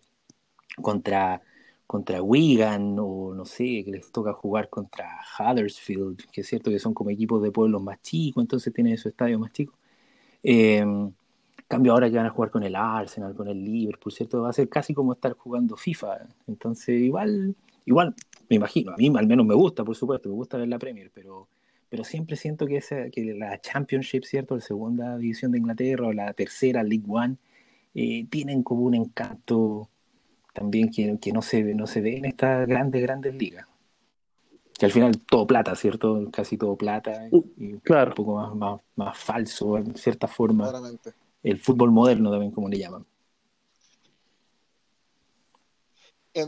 contra, 0.82 1.42
contra 1.88 2.22
Wigan 2.22 2.98
o 3.00 3.34
no 3.34 3.46
sé, 3.46 3.84
que 3.86 3.92
les 3.92 4.12
toca 4.12 4.34
jugar 4.34 4.70
contra 4.70 5.08
Huddersfield, 5.40 6.26
que 6.32 6.42
es 6.42 6.48
cierto 6.48 6.72
que 6.72 6.80
son 6.80 6.94
como 6.94 7.10
equipos 7.10 7.42
de 7.44 7.52
pueblos 7.52 7.82
más 7.82 8.02
chicos, 8.02 8.44
entonces 8.44 8.74
tienen 8.74 8.98
su 8.98 9.10
estadio 9.10 9.40
más 9.40 9.52
chico. 9.52 9.78
Eh, 10.44 10.86
cambio 11.68 11.94
ahora 11.94 12.10
que 12.10 12.18
van 12.18 12.28
a 12.28 12.30
jugar 12.30 12.52
con 12.52 12.64
el 12.64 12.76
Arsenal, 12.76 13.34
con 13.36 13.48
el 13.48 13.64
Liverpool, 13.64 14.14
¿cierto? 14.14 14.42
Va 14.42 14.50
a 14.50 14.54
ser 14.54 14.70
casi 14.70 14.94
como 14.94 15.14
estar 15.14 15.34
jugando 15.34 15.76
FIFA. 15.76 16.28
Entonces, 16.48 17.02
igual, 17.02 17.56
igual, 17.86 18.14
me 18.50 18.58
imagino, 18.58 18.92
a 18.94 18.98
mí 18.98 19.12
al 19.16 19.28
menos 19.28 19.46
me 19.46 19.56
gusta, 19.56 19.84
por 19.84 19.96
supuesto, 19.96 20.30
me 20.30 20.36
gusta 20.36 20.58
ver 20.58 20.68
la 20.68 20.78
Premier, 20.78 21.10
pero 21.14 21.48
pero 21.94 22.04
siempre 22.04 22.36
siento 22.38 22.66
que, 22.66 22.78
esa, 22.78 23.12
que 23.12 23.36
la 23.36 23.62
Championship, 23.62 24.24
¿cierto? 24.24 24.56
La 24.56 24.62
segunda 24.62 25.16
división 25.16 25.52
de 25.52 25.60
Inglaterra 25.60 26.08
o 26.08 26.12
la 26.12 26.34
tercera, 26.34 26.82
League 26.82 27.06
One, 27.08 27.38
eh, 27.94 28.26
tienen 28.32 28.64
como 28.64 28.82
un 28.82 28.96
encanto 28.96 29.92
también 30.54 30.90
que, 30.90 31.20
que, 31.22 31.32
no, 31.32 31.44
se, 31.44 31.62
no 31.76 31.86
se 31.86 32.02
ve 32.02 32.18
en 32.18 32.26
estas 32.26 32.68
grandes, 32.68 33.00
grandes 33.00 33.36
ligas. 33.36 33.68
Que 34.74 34.88
al 34.88 34.92
final 34.92 35.20
todo 35.20 35.46
plata, 35.46 35.76
¿cierto? 35.76 36.32
Casi 36.32 36.58
todo 36.58 36.76
plata 36.76 37.30
y 37.58 37.78
claro. 37.82 38.10
un 38.10 38.16
poco 38.16 38.38
más, 38.38 38.56
más, 38.56 38.82
más 38.96 39.16
falso, 39.16 39.78
en 39.78 39.94
cierta 39.94 40.28
forma. 40.28 40.72
Claramente. 40.72 41.14
El 41.44 41.60
fútbol 41.60 41.92
moderno 41.92 42.32
también, 42.32 42.52
como 42.52 42.70
le 42.70 42.80
llaman. 42.80 43.06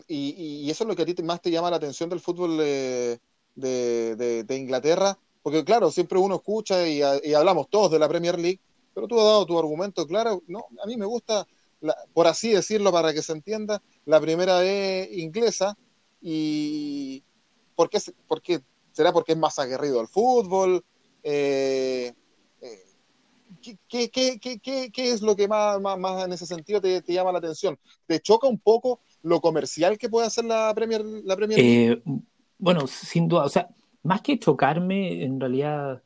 Y, 0.07 0.63
y, 0.65 0.71
eso 0.71 0.85
es 0.85 0.87
lo 0.87 0.95
que 0.95 1.03
a 1.03 1.05
ti 1.05 1.21
más 1.21 1.39
te 1.39 1.51
llama 1.51 1.69
la 1.69 1.77
atención 1.77 2.09
del 2.09 2.19
fútbol 2.19 2.57
de, 2.57 3.19
de, 3.53 4.43
de 4.43 4.57
Inglaterra, 4.57 5.19
porque 5.45 5.63
claro, 5.63 5.91
siempre 5.91 6.17
uno 6.17 6.37
escucha 6.37 6.87
y, 6.87 7.03
hablamos 7.03 7.69
todos 7.69 7.91
de 7.91 7.99
la 7.99 8.09
Premier 8.09 8.39
League, 8.39 8.59
pero 8.95 9.07
tú 9.07 9.19
has 9.19 9.25
dado 9.25 9.45
tu 9.45 9.59
argumento 9.59 10.07
claro. 10.07 10.41
No, 10.47 10.65
a 10.81 10.87
mí 10.87 10.97
me 10.97 11.05
gusta, 11.05 11.45
por 12.15 12.25
así 12.25 12.49
decirlo, 12.49 12.91
para 12.91 13.13
que 13.13 13.21
se 13.21 13.33
entienda, 13.33 13.79
la 14.05 14.19
primera 14.19 14.57
vez 14.57 15.07
inglesa 15.15 15.77
y 16.19 17.23
¿por 17.75 17.91
qué, 17.91 17.99
será 18.91 19.13
porque 19.13 19.33
es 19.33 19.37
más 19.37 19.59
aguerrido 19.59 20.01
el 20.01 20.07
fútbol. 20.07 20.83
Eh, 21.21 22.11
eh, 22.61 22.83
¿qué, 23.87 24.09
qué, 24.09 24.89
es 24.95 25.21
lo 25.21 25.35
que 25.35 25.47
más, 25.47 25.79
más, 25.79 26.25
en 26.25 26.33
ese 26.33 26.47
sentido 26.47 26.81
te, 26.81 27.03
llama 27.05 27.31
la 27.31 27.37
atención? 27.37 27.77
¿Te 28.07 28.19
choca 28.19 28.47
un 28.47 28.57
poco 28.57 28.99
lo 29.21 29.39
comercial 29.41 29.99
que 29.99 30.09
puede 30.09 30.25
hacer 30.25 30.45
la 30.45 30.73
Premier, 30.73 31.05
la 31.05 31.35
Premier 31.35 31.59
League? 31.59 31.91
Eh, 31.91 32.21
bueno, 32.57 32.87
sin 32.87 33.27
duda, 33.27 33.43
o 33.43 33.49
sea, 33.49 33.69
más 34.05 34.21
que 34.21 34.39
chocarme, 34.39 35.23
en 35.23 35.39
realidad, 35.39 36.03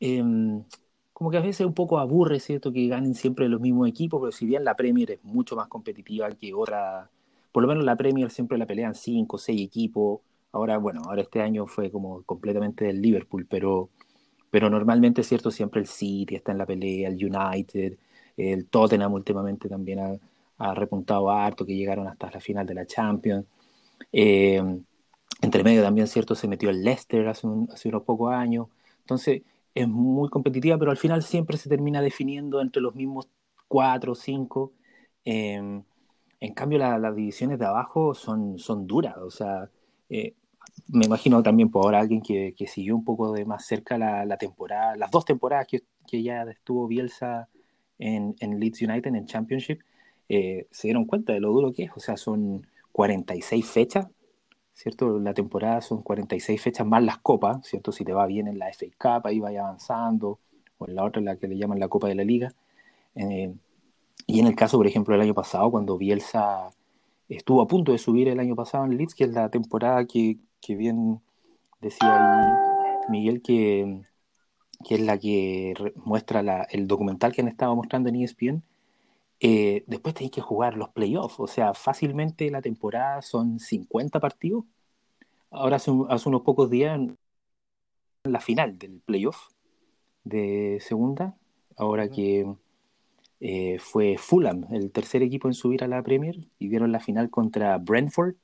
em, 0.00 0.64
como 1.12 1.30
que 1.30 1.38
a 1.38 1.40
veces 1.40 1.66
un 1.66 1.74
poco 1.74 1.98
aburre, 1.98 2.40
¿cierto? 2.40 2.72
Que 2.72 2.88
ganen 2.88 3.14
siempre 3.14 3.48
los 3.48 3.60
mismos 3.60 3.88
equipos, 3.88 4.20
pero 4.20 4.32
si 4.32 4.46
bien 4.46 4.64
la 4.64 4.76
Premier 4.76 5.12
es 5.12 5.24
mucho 5.24 5.56
más 5.56 5.68
competitiva 5.68 6.30
que 6.32 6.52
otra, 6.54 7.10
por 7.52 7.62
lo 7.62 7.68
menos 7.68 7.84
la 7.84 7.96
Premier 7.96 8.30
siempre 8.30 8.58
la 8.58 8.66
pelean 8.66 8.94
cinco, 8.94 9.38
seis 9.38 9.62
equipos. 9.62 10.20
Ahora, 10.52 10.78
bueno, 10.78 11.02
ahora 11.06 11.22
este 11.22 11.40
año 11.42 11.66
fue 11.66 11.90
como 11.90 12.22
completamente 12.24 12.84
del 12.86 13.00
Liverpool, 13.00 13.46
pero, 13.48 13.90
pero 14.50 14.70
normalmente, 14.70 15.22
¿cierto? 15.22 15.50
Siempre 15.50 15.80
el 15.80 15.86
City 15.86 16.36
está 16.36 16.52
en 16.52 16.58
la 16.58 16.66
pelea, 16.66 17.08
el 17.08 17.16
United, 17.16 17.98
el 18.36 18.66
Tottenham 18.68 19.12
últimamente 19.14 19.68
también 19.68 20.00
ha, 20.00 20.18
ha 20.58 20.74
repuntado 20.74 21.30
harto, 21.30 21.64
que 21.66 21.76
llegaron 21.76 22.08
hasta 22.08 22.30
la 22.30 22.40
final 22.40 22.66
de 22.66 22.74
la 22.74 22.86
Champions. 22.86 23.46
Eh, 24.12 24.62
entre 25.42 25.64
medio 25.64 25.82
también, 25.82 26.06
¿cierto? 26.06 26.34
Se 26.34 26.48
metió 26.48 26.70
el 26.70 26.82
Leicester 26.82 27.26
hace, 27.28 27.46
hace 27.72 27.88
unos 27.88 28.02
pocos 28.02 28.32
años. 28.32 28.68
Entonces, 29.00 29.42
es 29.74 29.88
muy 29.88 30.30
competitiva, 30.30 30.78
pero 30.78 30.90
al 30.90 30.96
final 30.96 31.22
siempre 31.22 31.58
se 31.58 31.68
termina 31.68 32.00
definiendo 32.00 32.60
entre 32.60 32.82
los 32.82 32.94
mismos 32.94 33.28
cuatro 33.68 34.12
o 34.12 34.14
cinco. 34.14 34.72
Em, 35.24 35.82
en 36.40 36.54
cambio, 36.54 36.78
las 36.78 37.14
divisiones 37.16 37.58
de 37.58 37.66
abajo 37.66 38.14
son, 38.14 38.58
son 38.58 38.86
duras. 38.86 39.16
O 39.18 39.30
sea, 39.30 39.70
eh, 40.08 40.34
me 40.88 41.06
imagino 41.06 41.42
también 41.42 41.70
por 41.70 41.84
ahora 41.84 42.00
alguien 42.00 42.22
que, 42.22 42.54
que, 42.56 42.66
siguió 42.66 42.96
un 42.96 43.04
poco 43.04 43.32
de 43.32 43.44
más 43.44 43.66
cerca 43.66 43.98
la, 43.98 44.24
la 44.24 44.36
temporada, 44.38 44.96
las 44.96 45.10
dos 45.10 45.24
temporadas 45.24 45.66
que, 45.66 45.82
que, 46.06 46.22
ya 46.22 46.42
estuvo 46.44 46.86
Bielsa 46.86 47.48
en, 47.98 48.34
en 48.40 48.60
Leeds 48.60 48.82
United 48.82 49.14
en 49.14 49.26
Championship, 49.26 49.80
eh, 50.28 50.66
se 50.70 50.88
dieron 50.88 51.04
cuenta 51.06 51.32
de 51.32 51.40
lo 51.40 51.52
duro 51.52 51.72
que 51.72 51.84
es. 51.84 51.90
O 51.96 52.00
sea, 52.00 52.16
son 52.16 52.66
46 52.92 53.66
fechas 53.66 54.06
¿cierto? 54.76 55.18
La 55.18 55.34
temporada 55.34 55.80
son 55.80 56.02
46 56.02 56.60
fechas 56.60 56.86
más 56.86 57.02
las 57.02 57.18
copas, 57.18 57.66
¿cierto? 57.66 57.92
Si 57.92 58.04
te 58.04 58.12
va 58.12 58.26
bien 58.26 58.46
en 58.46 58.58
la 58.58 58.68
FA 58.68 58.86
Cup, 58.98 59.26
ahí 59.26 59.40
vaya 59.40 59.62
avanzando, 59.62 60.38
o 60.78 60.86
en 60.86 60.94
la 60.94 61.04
otra, 61.04 61.22
la 61.22 61.36
que 61.36 61.48
le 61.48 61.56
llaman 61.56 61.80
la 61.80 61.88
Copa 61.88 62.08
de 62.08 62.14
la 62.14 62.24
Liga. 62.24 62.52
Eh, 63.14 63.54
y 64.26 64.40
en 64.40 64.46
el 64.46 64.54
caso, 64.54 64.76
por 64.76 64.86
ejemplo, 64.86 65.14
del 65.14 65.22
año 65.22 65.34
pasado, 65.34 65.70
cuando 65.70 65.96
Bielsa 65.96 66.70
estuvo 67.28 67.62
a 67.62 67.66
punto 67.66 67.92
de 67.92 67.98
subir 67.98 68.28
el 68.28 68.38
año 68.38 68.54
pasado 68.54 68.84
en 68.84 68.96
Leeds, 68.98 69.14
que 69.14 69.24
es 69.24 69.30
la 69.30 69.48
temporada 69.48 70.04
que, 70.04 70.36
que 70.60 70.76
bien 70.76 71.20
decía 71.80 72.08
ahí 72.10 72.52
Miguel, 73.08 73.40
que, 73.42 74.02
que 74.86 74.96
es 74.96 75.00
la 75.00 75.18
que 75.18 75.74
muestra 76.04 76.66
el 76.70 76.86
documental 76.86 77.32
que 77.32 77.40
han 77.40 77.48
estado 77.48 77.74
mostrando 77.74 78.10
en 78.10 78.16
ESPN, 78.16 78.62
eh, 79.40 79.84
después 79.86 80.14
tenéis 80.14 80.32
que 80.32 80.40
jugar 80.40 80.76
los 80.76 80.88
playoffs, 80.90 81.38
o 81.40 81.46
sea, 81.46 81.74
fácilmente 81.74 82.50
la 82.50 82.62
temporada 82.62 83.22
son 83.22 83.58
50 83.58 84.20
partidos. 84.20 84.64
Ahora 85.50 85.76
hace, 85.76 85.90
unos 85.90 86.42
pocos 86.42 86.70
días, 86.70 86.98
la 88.24 88.40
final 88.40 88.78
del 88.78 89.00
playoff 89.04 89.48
de 90.24 90.78
segunda, 90.80 91.36
ahora 91.76 92.08
que 92.08 92.46
eh, 93.40 93.78
fue 93.78 94.16
Fulham, 94.18 94.66
el 94.70 94.90
tercer 94.90 95.22
equipo 95.22 95.48
en 95.48 95.54
subir 95.54 95.84
a 95.84 95.88
la 95.88 96.02
Premier, 96.02 96.38
y 96.58 96.68
vieron 96.68 96.92
la 96.92 97.00
final 97.00 97.30
contra 97.30 97.78
Brentford. 97.78 98.34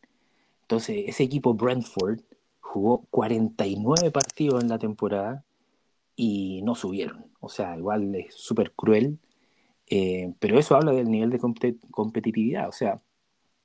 Entonces, 0.62 1.04
ese 1.08 1.24
equipo 1.24 1.54
Brentford 1.54 2.20
jugó 2.60 3.04
49 3.10 4.10
partidos 4.10 4.62
en 4.62 4.68
la 4.68 4.78
temporada 4.78 5.44
y 6.16 6.62
no 6.62 6.74
subieron. 6.74 7.26
O 7.40 7.48
sea, 7.48 7.76
igual 7.76 8.14
es 8.14 8.34
súper 8.34 8.72
cruel 8.72 9.18
eh, 9.94 10.32
pero 10.38 10.58
eso 10.58 10.74
habla 10.74 10.92
del 10.92 11.10
nivel 11.10 11.28
de 11.28 11.38
competitividad, 11.90 12.66
o 12.66 12.72
sea, 12.72 13.02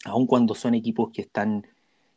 aun 0.03 0.27
cuando 0.27 0.55
son 0.55 0.75
equipos 0.75 1.09
que 1.13 1.21
están 1.21 1.65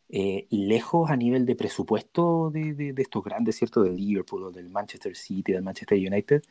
eh, 0.09 0.49
lejos 0.51 1.11
a 1.11 1.17
nivel 1.17 1.47
de 1.47 1.55
presupuesto 1.55 2.51
de, 2.51 2.93
estos 2.99 3.23
grandes, 3.23 3.55
¿cierto? 3.57 3.85
Del 3.85 3.95
Liverpool, 3.95 4.43
o 4.43 4.51
del 4.51 4.69
Manchester 4.69 5.15
City, 5.15 5.53
del 5.53 5.63
Manchester 5.63 5.97
United, 5.97 6.43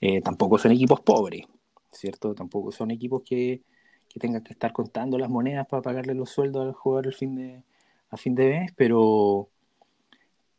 eh, 0.00 0.22
tampoco 0.22 0.56
son 0.56 0.72
equipos 0.72 1.02
pobres, 1.02 1.44
¿cierto? 1.92 2.34
Tampoco 2.34 2.72
son 2.72 2.90
equipos 2.90 3.22
que, 3.22 3.60
que, 4.08 4.18
tengan 4.18 4.42
que 4.42 4.54
estar 4.54 4.72
contando 4.72 5.18
las 5.18 5.28
monedas 5.28 5.66
para 5.66 5.82
pagarle 5.82 6.14
los 6.14 6.30
sueldos 6.30 6.66
al 6.66 6.72
jugador 6.72 7.08
al 7.08 7.14
fin 7.14 7.34
de, 7.34 7.62
a 8.08 8.16
fin 8.16 8.34
de 8.34 8.48
mes, 8.48 8.72
pero, 8.76 9.50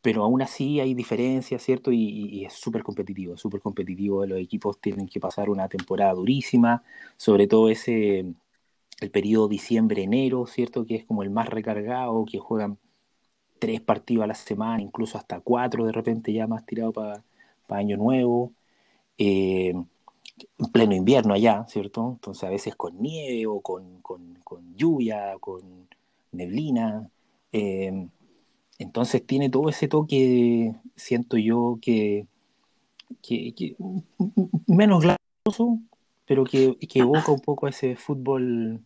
pero 0.06 0.24
aún 0.24 0.44
así 0.44 0.80
hay 0.80 0.94
diferencias, 0.94 1.64
¿cierto? 1.64 1.92
Y, 1.92 2.46
es 2.46 2.54
súper 2.54 2.84
competitivo, 2.84 3.36
súper 3.38 3.60
competitivo. 3.60 4.24
Los 4.28 4.38
equipos 4.40 4.80
tienen 4.80 5.08
que 5.08 5.20
pasar 5.20 5.50
una 5.50 5.68
temporada 5.68 6.14
durísima, 6.14 6.84
sobre 7.18 7.48
todo 7.48 7.70
ese, 7.70 8.20
el 9.00 9.12
periodo 9.12 9.48
diciembre-enero, 9.48 10.46
¿cierto? 10.46 10.86
Que 10.86 10.98
es 10.98 11.06
como 11.06 11.24
el 11.24 11.32
más 11.32 11.50
recargado, 11.50 12.24
que 12.26 12.38
juegan 12.38 12.78
tres 13.60 13.82
partidos 13.82 14.26
a 14.26 14.28
la 14.28 14.36
semana, 14.36 14.84
incluso 14.84 15.18
hasta 15.18 15.40
cuatro 15.40 15.86
de 15.86 15.92
repente 15.92 16.32
ya 16.34 16.46
más 16.46 16.68
tirado 16.68 16.94
para 16.94 17.24
Año 17.70 17.98
Nuevo, 17.98 18.54
eh, 19.18 19.70
en 19.72 20.72
pleno 20.72 20.94
invierno 20.94 21.34
allá, 21.34 21.66
¿cierto? 21.68 22.12
Entonces 22.14 22.44
a 22.44 22.50
veces 22.52 22.76
con 22.76 23.02
nieve 23.02 23.48
o 23.48 23.60
con, 23.62 24.04
lluvia, 24.76 25.36
con 25.40 25.88
neblina. 26.32 27.10
Eh, 27.52 28.08
entonces 28.77 29.25
tiene 29.25 29.50
todo 29.50 29.70
ese 29.70 29.88
toque, 29.88 30.74
siento 30.96 31.38
yo, 31.38 31.79
que, 31.82 32.27
que, 33.22 33.75
menos 34.67 35.01
glorioso, 35.01 35.79
pero 36.25 36.44
que, 36.44 36.77
evoca 36.94 37.32
un 37.32 37.39
poco 37.39 37.67
ese 37.67 37.96
fútbol 37.96 38.82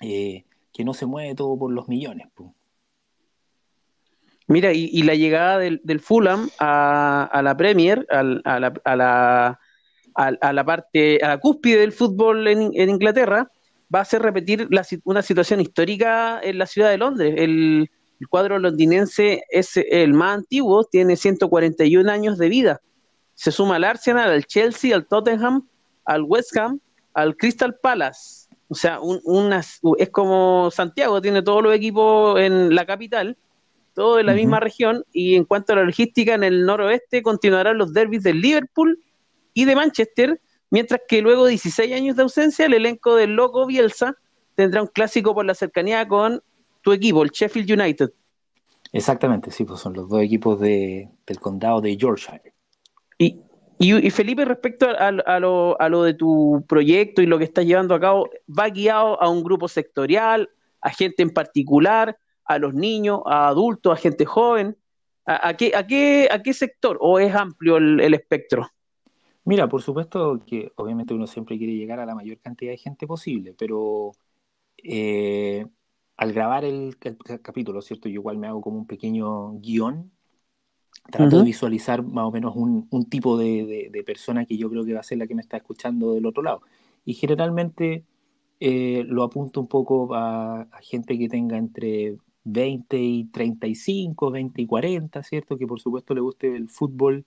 eh, 0.00 0.44
que 0.72 0.84
no 0.84 0.92
se 0.92 1.06
mueve 1.06 1.34
todo 1.34 1.58
por 1.58 1.72
los 1.72 1.88
millones. 1.88 2.28
Mira, 4.48 4.72
y, 4.72 5.02
la 5.02 5.14
llegada 5.14 5.58
del, 5.58 6.00
Fulham 6.00 6.48
a, 6.58 7.40
la 7.42 7.56
Premier, 7.56 8.06
a, 8.10 8.22
la, 8.22 8.40
a, 8.84 8.96
la, 8.96 9.60
a, 10.14 10.52
la, 10.52 10.64
parte, 10.64 11.18
a 11.22 11.28
la 11.28 11.38
cúspide 11.38 11.78
del 11.78 11.92
fútbol 11.92 12.46
en, 12.46 12.90
Inglaterra, 12.90 13.50
va 13.92 14.00
a 14.00 14.02
hacer 14.02 14.20
repetir 14.22 14.68
una 15.04 15.22
situación 15.22 15.60
histórica 15.60 16.40
en 16.42 16.58
la 16.58 16.66
ciudad 16.66 16.90
de 16.90 16.98
Londres. 16.98 17.34
El, 17.36 17.90
el, 18.20 18.28
cuadro 18.28 18.58
londinense 18.58 19.44
es 19.50 19.76
el 19.76 20.12
más 20.12 20.38
antiguo, 20.38 20.84
tiene 20.84 21.16
141 21.16 22.10
años 22.10 22.38
de 22.38 22.48
vida. 22.48 22.80
Se 23.34 23.52
suma 23.52 23.76
al 23.76 23.84
Arsenal, 23.84 24.30
al 24.30 24.46
Chelsea, 24.46 24.94
al 24.94 25.06
Tottenham, 25.06 25.68
al 26.04 26.22
West 26.22 26.56
Ham, 26.56 26.80
al 27.14 27.36
Crystal 27.36 27.76
Palace. 27.82 28.48
O 28.68 28.74
sea, 28.74 28.98
es 29.98 30.10
como 30.10 30.70
Santiago, 30.70 31.20
tiene 31.20 31.42
todos 31.42 31.62
los 31.62 31.74
equipos 31.74 32.40
en 32.40 32.74
la 32.74 32.84
capital, 32.84 33.36
todo 33.94 34.18
en 34.18 34.26
la 34.26 34.34
misma 34.34 34.60
región, 34.60 35.04
y 35.12 35.36
en 35.36 35.44
cuanto 35.44 35.72
a 35.72 35.76
la 35.76 35.84
logística, 35.84 36.34
en 36.34 36.44
el 36.44 36.66
noroeste 36.66 37.22
continuarán 37.22 37.78
los 37.78 37.92
derbis 37.92 38.22
de 38.22 38.34
Liverpool 38.34 39.00
y 39.54 39.64
de 39.64 39.76
Manchester, 39.76 40.40
mientras 40.70 41.00
que 41.08 41.22
luego 41.22 41.44
de 41.44 41.50
16 41.50 41.94
años 41.94 42.16
de 42.16 42.22
ausencia, 42.22 42.66
el 42.66 42.74
elenco 42.74 43.14
del 43.14 43.34
Loco 43.34 43.66
Bielsa 43.66 44.16
tendrá 44.54 44.82
un 44.82 44.88
clásico 44.88 45.34
por 45.34 45.44
la 45.44 45.54
cercanía 45.54 46.06
con 46.08 46.42
tu 46.86 46.92
equipo, 46.92 47.24
el 47.24 47.30
Sheffield 47.30 47.68
United. 47.68 48.12
Exactamente, 48.92 49.50
sí, 49.50 49.64
pues 49.64 49.80
son 49.80 49.92
los 49.94 50.08
dos 50.08 50.22
equipos 50.22 50.60
de, 50.60 51.10
del 51.26 51.40
condado 51.40 51.80
de 51.80 51.96
Yorkshire. 51.96 52.54
Y, 53.18 53.40
y, 53.80 54.08
Felipe, 54.10 54.44
respecto 54.44 54.86
a, 54.88 55.10
lo, 55.40 55.80
a, 55.80 55.88
lo, 55.88 56.02
de 56.04 56.14
tu 56.14 56.64
proyecto 56.68 57.22
y 57.22 57.26
lo 57.26 57.38
que 57.38 57.44
estás 57.44 57.66
llevando 57.66 57.92
a 57.92 57.98
cabo, 57.98 58.30
¿va 58.48 58.68
guiado 58.68 59.20
a 59.20 59.28
un 59.28 59.42
grupo 59.42 59.66
sectorial, 59.66 60.48
a 60.80 60.90
gente 60.90 61.24
en 61.24 61.30
particular, 61.30 62.16
a 62.44 62.58
los 62.58 62.72
niños, 62.72 63.20
a 63.26 63.48
adultos, 63.48 63.92
a 63.92 63.96
gente 63.96 64.24
joven? 64.24 64.76
¿A, 65.24 65.54
qué, 65.54 65.72
a, 65.74 65.84
qué, 65.88 66.28
a 66.30 66.40
qué 66.40 66.54
sector 66.54 66.98
o 67.00 67.18
es 67.18 67.34
amplio 67.34 67.78
el, 67.78 68.14
espectro? 68.14 68.70
Mira, 69.44 69.68
por 69.68 69.82
supuesto 69.82 70.40
que 70.46 70.70
obviamente 70.76 71.14
uno 71.14 71.26
siempre 71.26 71.58
quiere 71.58 71.74
llegar 71.74 71.98
a 71.98 72.06
la 72.06 72.14
mayor 72.14 72.38
cantidad 72.38 72.70
de 72.70 72.78
gente 72.78 73.08
posible, 73.08 73.56
pero 73.58 74.12
eh, 74.84 75.66
al 76.16 76.32
grabar 76.32 76.64
el, 76.64 76.96
el, 77.02 77.40
capítulo, 77.42 77.82
¿cierto? 77.82 78.08
Yo 78.08 78.14
igual 78.20 78.38
me 78.38 78.46
hago 78.46 78.60
como 78.60 78.78
un 78.78 78.86
pequeño 78.86 79.58
guion 79.60 80.10
Trato 81.10 81.38
de 81.38 81.44
visualizar 81.44 82.02
más 82.02 82.24
o 82.24 82.32
menos 82.32 82.56
un, 82.56 82.88
un 82.90 83.04
tipo 83.04 83.36
de, 83.38 83.90
de, 83.92 84.02
persona 84.02 84.44
que 84.44 84.56
yo 84.56 84.68
creo 84.68 84.84
que 84.84 84.92
va 84.92 85.00
a 85.00 85.04
ser 85.04 85.18
la 85.18 85.26
que 85.26 85.36
me 85.36 85.42
está 85.42 85.56
escuchando 85.56 86.14
del 86.14 86.26
otro 86.26 86.42
lado. 86.42 86.62
Y 87.04 87.14
generalmente 87.14 88.04
eh, 88.58 89.04
lo 89.06 89.22
apunto 89.22 89.60
un 89.60 89.68
poco 89.68 90.14
a, 90.14 90.66
gente 90.82 91.16
que 91.16 91.28
tenga 91.28 91.56
entre 91.58 92.16
20 92.44 92.98
y 92.98 93.24
35, 93.26 94.30
20 94.30 94.62
y 94.62 94.66
40, 94.66 95.22
¿cierto? 95.22 95.56
Que 95.56 95.66
por 95.66 95.80
supuesto 95.80 96.12
le 96.14 96.20
guste 96.20 96.54
el 96.56 96.68
fútbol 96.68 97.24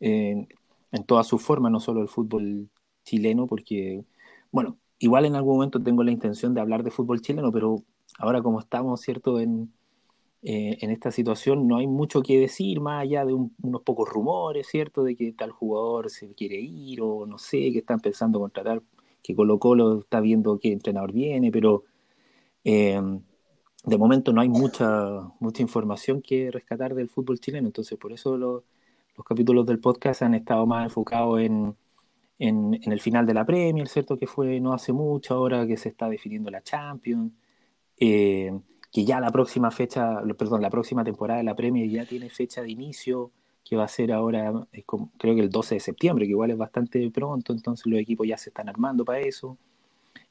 en 0.00 1.04
todas 1.06 1.26
sus 1.26 1.42
formas, 1.42 1.70
no 1.70 1.80
solo 1.80 2.00
el 2.00 2.08
fútbol 2.08 2.70
chileno, 3.04 3.46
porque, 3.46 4.02
bueno, 4.50 4.78
igual 4.98 5.26
en 5.26 5.34
algún 5.34 5.56
momento 5.56 5.82
tengo 5.82 6.02
la 6.02 6.10
intención 6.10 6.54
de 6.54 6.62
hablar 6.62 6.82
de 6.84 6.90
fútbol 6.90 7.20
chileno, 7.20 7.52
pero 7.52 7.82
ahora 8.18 8.42
como 8.42 8.60
estamos, 8.60 9.00
¿cierto? 9.00 9.40
En, 9.40 9.72
eh, 10.42 10.78
en 10.80 10.90
esta 10.90 11.10
situación 11.10 11.68
no 11.68 11.76
hay 11.76 11.86
mucho 11.86 12.22
que 12.22 12.38
decir 12.40 12.80
más 12.80 13.02
allá 13.02 13.24
de 13.26 13.34
unos 13.34 13.82
pocos 13.82 14.08
rumores, 14.08 14.66
¿cierto? 14.68 15.04
De 15.04 15.14
que 15.16 15.32
tal 15.32 15.50
jugador 15.50 16.10
se 16.10 16.34
quiere 16.34 16.58
ir 16.60 17.02
o 17.02 17.26
no 17.26 17.38
sé, 17.38 17.72
que 17.72 17.78
están 17.78 18.00
pensando 18.00 18.40
contratar, 18.40 18.82
que 19.22 19.34
Colo 19.34 19.58
Colo 19.58 20.00
está 20.00 20.20
viendo 20.20 20.58
qué 20.58 20.72
entrenador 20.72 21.12
viene, 21.12 21.50
pero 21.50 21.84
em, 22.64 23.22
de 23.84 23.98
momento 23.98 24.32
no 24.32 24.40
hay 24.40 24.48
mucha, 24.48 25.30
mucha 25.40 25.62
información 25.62 26.22
que 26.22 26.50
rescatar 26.50 26.94
del 26.94 27.08
fútbol 27.08 27.40
chileno, 27.40 27.68
entonces 27.68 27.98
por 27.98 28.12
eso 28.12 28.36
los 28.36 28.64
capítulos 29.26 29.66
del 29.66 29.80
podcast 29.80 30.22
han 30.22 30.34
estado 30.34 30.66
más 30.66 30.84
enfocados 30.84 31.40
en, 31.40 31.76
en, 32.38 32.92
el 32.92 33.00
final 33.00 33.26
de 33.26 33.34
la 33.34 33.44
Premier, 33.44 33.86
¿cierto? 33.88 34.16
Que 34.16 34.26
fue 34.26 34.60
no 34.60 34.72
hace 34.72 34.92
mucho, 34.92 35.34
ahora 35.34 35.66
que 35.66 35.76
se 35.76 35.90
está 35.90 36.08
definiendo 36.08 36.50
la 36.50 36.62
Champions. 36.62 37.32
Eh, 38.00 38.52
que 38.92 39.04
ya 39.04 39.20
la 39.20 39.30
próxima 39.32 39.70
fecha, 39.72 40.20
perdón, 40.38 40.62
la 40.62 40.70
próxima 40.70 41.04
temporada 41.04 41.38
de 41.38 41.44
la 41.44 41.56
Premier 41.56 41.88
ya 41.90 42.06
tiene 42.06 42.30
fecha 42.30 42.62
de 42.62 42.70
inicio, 42.72 43.32
que 43.64 43.76
va 43.76 43.84
a 43.84 43.88
ser 43.88 44.12
ahora, 44.12 44.52
creo 45.18 45.34
que 45.36 45.40
el 45.42 45.50
12 45.50 45.76
de 45.76 45.80
septiembre, 45.80 46.24
que 46.26 46.32
igual 46.32 46.50
es 46.50 46.58
bastante 46.58 47.10
pronto, 47.12 47.52
entonces 47.52 47.86
los 47.86 48.00
equipos 48.00 48.26
ya 48.26 48.36
se 48.38 48.50
están 48.50 48.68
armando 48.68 49.04
para 49.04 49.20
eso. 49.20 49.58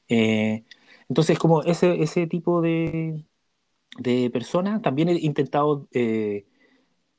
Eh, 0.08 0.64
entonces, 1.08 1.38
como 1.38 1.62
ese, 1.62 2.02
ese 2.02 2.26
tipo 2.26 2.60
de, 2.62 3.24
de 3.98 4.30
personas, 4.30 4.82
también 4.82 5.08
he 5.10 5.14
intentado, 5.20 5.88
eh, 5.92 6.46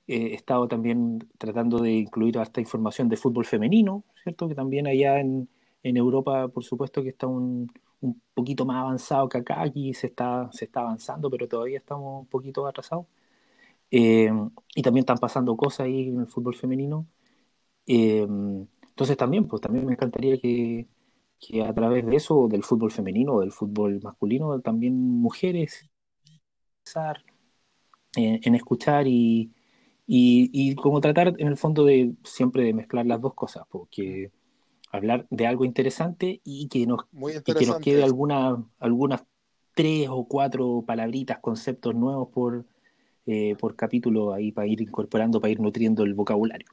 he 0.08 0.34
estado 0.34 0.68
también 0.68 1.20
tratando 1.38 1.80
de 1.80 1.92
incluir 1.94 2.38
esta 2.38 2.62
información 2.62 3.10
de 3.10 3.18
fútbol 3.18 3.46
femenino, 3.46 4.04
¿cierto? 4.24 4.48
Que 4.50 4.56
también 4.56 4.88
allá 4.88 5.20
en, 5.20 5.50
en 5.84 5.98
Europa, 5.98 6.48
por 6.50 6.64
supuesto 6.64 7.04
que 7.04 7.10
está 7.10 7.28
un, 7.28 7.72
un 8.02 8.22
poquito 8.34 8.66
más 8.66 8.78
avanzado 8.82 9.30
que 9.30 9.38
acá, 9.40 9.62
aquí 9.62 9.94
se 9.94 10.08
está, 10.08 10.50
se 10.52 10.66
está 10.66 10.82
avanzando, 10.82 11.30
pero 11.30 11.48
todavía 11.48 11.78
estamos 11.80 12.22
un 12.22 12.28
poquito 12.28 12.68
atrasados. 12.68 13.06
Eh, 13.92 14.32
y 14.76 14.82
también 14.84 15.04
están 15.04 15.18
pasando 15.20 15.56
cosas 15.58 15.82
ahí 15.88 16.10
en 16.10 16.22
el 16.22 16.28
fútbol 16.28 16.56
femenino. 16.56 17.08
Eh, 17.88 18.28
entonces 18.90 19.18
también, 19.18 19.48
pues 19.48 19.62
también 19.62 19.86
me 19.86 19.94
encantaría 19.94 20.38
que, 20.40 20.88
que, 21.40 21.64
a 21.64 21.74
través 21.74 22.06
de 22.06 22.16
eso, 22.16 22.48
del 22.50 22.64
fútbol 22.64 22.92
femenino 22.92 23.36
o 23.36 23.42
del 23.42 23.52
fútbol 23.52 24.00
masculino, 24.04 24.60
también 24.62 24.96
mujeres 24.98 25.90
en, 28.16 28.40
en 28.44 28.56
escuchar 28.56 29.08
y, 29.08 29.52
y, 30.08 30.50
y, 30.54 30.76
como 30.76 31.02
tratar 31.02 31.36
en 31.38 31.48
el 31.48 31.58
fondo 31.58 31.86
de 31.86 32.14
siempre 32.24 32.64
de 32.64 32.74
mezclar 32.74 33.06
las 33.06 33.22
dos 33.22 33.34
cosas, 33.34 33.66
porque 33.70 34.32
hablar 34.92 35.26
de 35.30 35.48
algo 35.48 35.66
interesante 35.66 36.42
y 36.44 36.68
que 36.68 36.86
nos, 36.86 37.06
que 37.46 37.66
nos 37.66 37.80
quede 37.80 38.04
alguna, 38.04 38.64
algunas 38.80 39.24
tres 39.74 40.08
o 40.10 40.28
cuatro 40.28 40.84
palabritas, 40.86 41.40
conceptos 41.40 41.96
nuevos 41.96 42.30
por, 42.30 42.66
eh, 43.26 43.56
por 43.58 43.76
capítulo 43.76 44.34
ahí 44.34 44.52
para 44.52 44.68
ir 44.68 44.82
incorporando, 44.82 45.40
para 45.40 45.52
ir 45.52 45.60
nutriendo 45.60 46.04
el 46.04 46.14
vocabulario. 46.14 46.68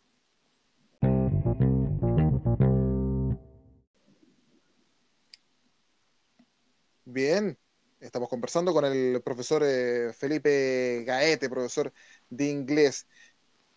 Bien, 7.04 7.56
estamos 8.00 8.28
conversando 8.28 8.72
con 8.72 8.84
el 8.84 9.22
profesor 9.22 9.62
eh, 9.64 10.12
Felipe 10.12 11.04
Gaete, 11.06 11.48
profesor 11.48 11.92
de 12.28 12.50
inglés. 12.50 13.06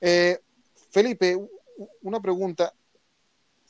Eh, 0.01 0.39
Felipe, 0.89 1.37
una 2.01 2.19
pregunta. 2.19 2.73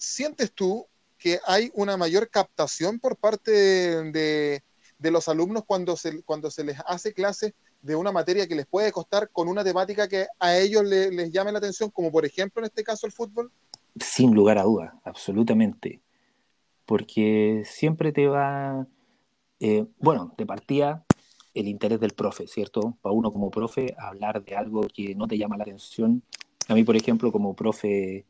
¿Sientes 0.02 0.52
tú 0.52 0.88
que 1.18 1.40
hay 1.46 1.72
una 1.76 1.96
mayor 1.96 2.30
captación 2.30 3.00
por 3.00 3.16
parte 3.16 3.52
de, 3.52 4.64
los 5.00 5.30
alumnos 5.30 5.64
cuando 5.66 5.96
se, 5.96 6.24
cuando 6.24 6.50
se 6.50 6.64
les 6.64 6.78
hace 6.88 7.14
clase 7.14 7.54
de 7.82 7.96
una 7.96 8.12
materia 8.12 8.48
que 8.48 8.56
les 8.56 8.66
puede 8.66 8.92
costar 8.92 9.30
con 9.30 9.48
una 9.48 9.64
temática 9.64 10.08
que 10.08 10.26
a 10.40 10.58
ellos 10.58 10.84
les 10.84 11.32
llame 11.32 11.52
la 11.52 11.60
atención, 11.60 11.92
como 11.92 12.12
por 12.12 12.26
ejemplo 12.26 12.62
en 12.62 12.66
este 12.66 12.84
caso 12.84 13.06
el 13.06 13.12
fútbol? 13.12 13.52
Sin 14.00 14.34
lugar 14.34 14.58
a 14.58 14.64
duda, 14.64 15.00
absolutamente. 15.04 16.02
Porque 16.86 17.64
siempre 17.66 18.12
te 18.12 18.28
va, 18.28 18.88
eh, 19.60 19.86
bueno, 20.00 20.34
de 20.38 20.46
partida 20.46 21.06
el 21.54 21.68
interés 21.68 22.00
del 22.00 22.14
profe, 22.14 22.48
¿cierto? 22.48 22.98
Para 23.02 23.14
uno 23.14 23.32
como 23.32 23.52
profe, 23.52 23.94
hablar 24.00 24.44
de 24.44 24.56
algo 24.56 24.82
que 24.94 25.14
no 25.14 25.28
te 25.28 25.38
llama 25.38 25.58
la 25.58 25.64
atención. 25.64 26.24
A 26.68 26.74
mí, 26.74 26.84
por 26.84 26.96
ejemplo, 26.96 27.32
como 27.32 27.56
profe 27.56 28.26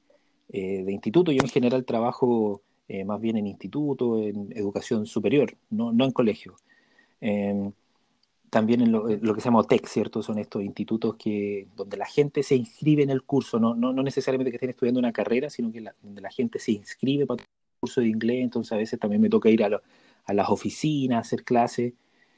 eh, 0.51 0.83
de 0.83 0.91
instituto. 0.91 1.31
Yo 1.31 1.41
en 1.43 1.49
general 1.49 1.85
trabajo 1.85 2.61
eh, 2.87 3.05
más 3.05 3.21
bien 3.21 3.37
en 3.37 3.47
instituto, 3.47 4.21
en 4.21 4.51
educación 4.53 5.05
superior, 5.05 5.55
no, 5.69 5.93
no 5.93 6.03
en 6.05 6.11
colegio. 6.11 6.57
Em, 7.21 7.71
también 8.49 8.81
en 8.81 8.91
lo, 8.91 9.05
que 9.05 9.41
se 9.41 9.45
llama 9.45 9.63
TEC, 9.63 9.87
¿cierto? 9.87 10.21
Son 10.21 10.37
estos 10.37 10.61
institutos 10.61 11.15
que, 11.15 11.67
donde 11.77 11.95
la 11.95 12.05
gente 12.05 12.43
se 12.43 12.55
inscribe 12.57 13.03
en 13.03 13.09
el 13.09 13.23
curso, 13.23 13.59
no, 13.59 13.75
no, 13.75 13.93
no 13.93 14.03
necesariamente 14.03 14.51
que 14.51 14.57
estén 14.57 14.71
estudiando 14.71 14.99
una 14.99 15.13
carrera, 15.13 15.49
sino 15.49 15.71
que 15.71 15.81
donde 16.01 16.21
la 16.21 16.29
gente 16.31 16.59
se 16.59 16.73
inscribe 16.73 17.25
para 17.25 17.41
el 17.43 17.49
curso 17.79 18.01
de 18.01 18.07
inglés, 18.09 18.43
entonces 18.43 18.73
a 18.73 18.77
veces 18.77 18.99
también 18.99 19.21
me 19.21 19.29
toca 19.29 19.49
ir 19.49 19.63
a, 19.63 19.81
a 20.25 20.33
las 20.33 20.49
oficinas, 20.49 21.27
hacer 21.27 21.45
clases. 21.45 21.93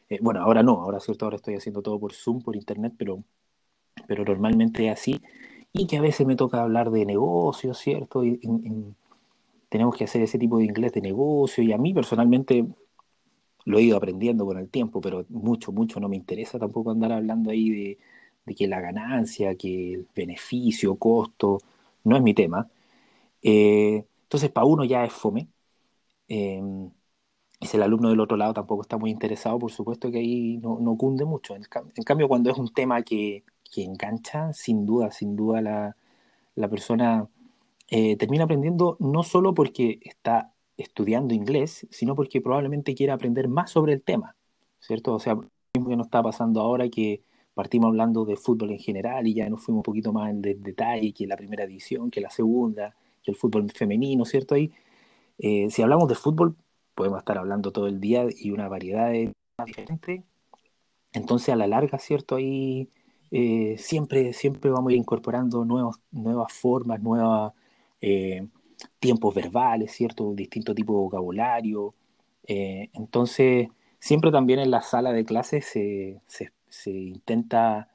Eh, 0.08 0.20
bueno, 0.22 0.42
ahora 0.42 0.62
no, 0.62 0.82
ahora 0.84 1.00
cierto, 1.00 1.26
ahora 1.26 1.38
estoy 1.38 1.56
haciendo 1.56 1.82
todo 1.82 2.00
por 2.00 2.14
Zoom, 2.14 2.44
por 2.44 2.56
internet, 2.56 2.94
pero, 2.96 3.24
pero 4.08 4.24
normalmente 4.24 4.86
es 4.88 4.94
así. 4.94 5.20
Y 5.74 5.88
que 5.88 5.98
a 5.98 6.02
veces 6.02 6.26
me 6.28 6.36
toca 6.36 6.62
hablar 6.62 6.92
de 6.92 7.06
negocios, 7.06 7.78
¿cierto? 7.80 8.24
Y, 8.26 8.40
tenemos 9.70 9.96
que 9.98 10.04
hacer 10.04 10.22
ese 10.22 10.38
tipo 10.38 10.60
de 10.60 10.66
inglés 10.66 10.94
de 10.94 11.02
negocio 11.02 11.64
y 11.64 11.74
a 11.74 11.80
mí 11.80 11.94
personalmente 11.96 12.66
lo 13.66 13.80
he 13.80 13.82
ido 13.84 13.98
aprendiendo 13.98 14.46
con 14.46 14.60
el 14.60 14.70
tiempo, 14.70 15.02
pero 15.02 15.26
mucho, 15.30 15.72
mucho 15.72 16.00
no 16.00 16.10
me 16.10 16.16
interesa 16.18 16.60
tampoco 16.60 16.92
andar 16.92 17.12
hablando 17.12 17.50
ahí 17.52 17.70
de, 17.70 17.98
de 18.46 18.56
que 18.56 18.68
la 18.68 18.82
ganancia, 18.82 19.56
que 19.56 19.94
el 19.94 20.08
beneficio, 20.16 20.96
costo, 20.98 21.60
no 22.04 22.16
es 22.18 22.22
mi 22.24 22.34
tema. 22.36 22.70
Eh, 23.42 24.06
entonces, 24.24 24.52
para 24.52 24.66
uno 24.66 24.86
ya 24.86 25.06
es 25.06 25.14
fome. 25.14 25.50
Eh, 26.28 26.62
si 27.62 27.78
el 27.78 27.84
alumno 27.84 28.10
del 28.10 28.20
otro 28.20 28.38
lado 28.38 28.54
tampoco 28.54 28.82
está 28.82 28.98
muy 28.98 29.12
interesado, 29.12 29.60
por 29.60 29.72
supuesto 29.72 30.12
que 30.12 30.20
ahí 30.20 30.58
no, 30.58 30.80
no 30.80 30.98
cunde 30.98 31.26
mucho. 31.26 31.56
En, 31.56 31.64
cambio, 32.04 32.28
cuando 32.28 32.52
es 32.52 32.58
un 32.58 32.74
tema 32.74 33.02
que, 33.04 33.44
que 33.74 33.84
engancha, 33.84 34.54
sin 34.54 34.86
duda, 34.86 35.12
sin 35.12 35.36
duda 35.36 35.62
la, 35.62 35.98
la 36.56 36.70
persona 36.70 37.28
eh, 37.90 38.16
termina 38.18 38.46
aprendiendo 38.46 38.98
no 39.00 39.24
solo 39.24 39.54
porque 39.54 40.00
está 40.04 40.54
estudiando 40.78 41.34
inglés, 41.34 41.88
sino 41.92 42.16
porque 42.16 42.42
probablemente 42.42 42.96
quiere 42.96 43.14
aprender 43.14 43.48
más 43.48 43.72
sobre 43.72 43.94
el 43.94 44.02
tema, 44.02 44.36
¿cierto? 44.80 45.14
O 45.14 45.20
sea, 45.20 45.36
lo 45.36 45.50
mismo 45.76 45.90
que 45.90 45.98
nos 45.98 46.08
está 46.08 46.22
pasando 46.24 46.62
ahora 46.62 46.90
que 46.90 47.24
partimos 47.54 47.88
hablando 47.90 48.26
de 48.26 48.36
fútbol 48.36 48.72
en 48.72 48.80
general 48.80 49.28
y 49.28 49.36
ya 49.36 49.50
nos 49.50 49.64
fuimos 49.64 49.80
un 49.80 49.84
poquito 49.84 50.14
más 50.14 50.30
en 50.32 50.42
detalle 50.42 51.14
que 51.14 51.28
la 51.28 51.38
primera 51.38 51.64
edición, 51.64 52.10
que 52.10 52.22
la 52.22 52.30
segunda, 52.30 52.96
que 53.24 53.32
el 53.32 53.38
fútbol 53.38 53.70
femenino, 53.72 54.26
¿cierto? 54.26 54.56
Ahí, 54.56 54.72
eh, 55.38 55.70
si 55.70 55.82
hablamos 55.82 56.08
de 56.10 56.16
fútbol, 56.16 56.56
podemos 56.96 57.20
estar 57.20 57.38
hablando 57.38 57.72
todo 57.72 57.88
el 57.88 58.00
día 58.00 58.26
y 58.30 58.52
una 58.52 58.68
variedad 58.68 59.12
de 59.12 59.34
diferentes. 59.66 60.24
Entonces, 61.14 61.50
a 61.50 61.56
la 61.56 61.68
larga, 61.68 62.00
¿cierto? 62.00 62.36
Ahí 62.36 62.90
eh, 63.36 63.78
siempre, 63.80 64.32
siempre 64.34 64.70
vamos 64.70 64.92
a 64.92 64.94
ir 64.94 65.00
incorporando 65.00 65.66
nuevos, 65.66 66.00
nuevas 66.12 66.54
formas, 66.54 67.02
nuevas 67.02 67.54
eh, 68.00 68.48
tiempos 69.00 69.34
verbales, 69.34 69.92
¿cierto? 69.92 70.34
Distintos 70.36 70.76
tipos 70.76 70.96
de 70.96 71.00
vocabulario. 71.02 71.96
entonces, 72.48 73.70
siempre 74.00 74.32
también 74.32 74.60
en 74.60 74.72
la 74.72 74.82
sala 74.82 75.14
de 75.14 75.26
clases 75.26 75.66
se, 75.66 76.22
se, 76.28 76.92
intenta 76.92 77.90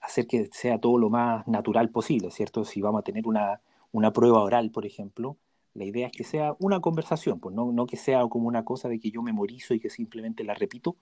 hacer 0.00 0.26
que 0.26 0.48
sea 0.52 0.78
todo 0.80 0.98
lo 0.98 1.10
más 1.10 1.46
natural 1.46 1.90
posible, 1.90 2.30
¿cierto? 2.32 2.64
Si 2.64 2.80
vamos 2.80 3.00
a 3.00 3.04
tener 3.04 3.26
una, 3.28 3.60
una 3.92 4.12
prueba 4.12 4.42
oral, 4.42 4.70
por 4.72 4.86
ejemplo, 4.86 5.36
la 5.74 5.84
idea 5.84 6.08
es 6.08 6.12
que 6.12 6.24
sea 6.24 6.56
una 6.58 6.80
conversación, 6.80 7.38
pues 7.40 7.54
no, 7.54 7.70
no 7.72 7.86
que 7.86 7.96
sea 7.96 8.26
como 8.28 8.48
una 8.48 8.64
cosa 8.64 8.88
de 8.88 8.98
que 8.98 9.10
yo 9.10 9.22
memorizo 9.22 9.74
y 9.74 9.80
que 9.80 9.90
simplemente 9.90 10.44
la 10.44 10.54
repito. 10.54 10.96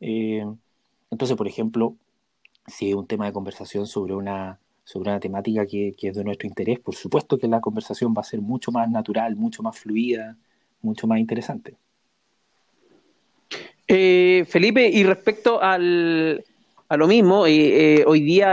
Eh, 0.00 0.46
entonces, 1.10 1.36
por 1.36 1.48
ejemplo, 1.48 1.96
si 2.66 2.90
es 2.90 2.94
un 2.94 3.06
tema 3.06 3.26
de 3.26 3.32
conversación 3.32 3.86
sobre 3.86 4.14
una, 4.14 4.58
sobre 4.84 5.10
una 5.10 5.20
temática 5.20 5.66
que, 5.66 5.94
que, 5.96 6.08
es 6.08 6.16
de 6.16 6.24
nuestro 6.24 6.48
interés, 6.48 6.78
por 6.80 6.94
supuesto 6.94 7.38
que 7.38 7.48
la 7.48 7.60
conversación 7.60 8.14
va 8.16 8.20
a 8.20 8.24
ser 8.24 8.40
mucho 8.40 8.72
más 8.72 8.88
natural, 8.90 9.36
mucho 9.36 9.62
más 9.62 9.78
fluida, 9.78 10.36
mucho 10.82 11.06
más 11.06 11.18
interesante. 11.18 11.76
Eh, 13.92 14.44
Felipe, 14.48 14.88
y 14.88 15.02
respecto 15.02 15.60
al, 15.60 16.44
a 16.88 16.96
lo 16.96 17.08
mismo, 17.08 17.44
eh, 17.46 18.04
hoy 18.06 18.20
día 18.20 18.52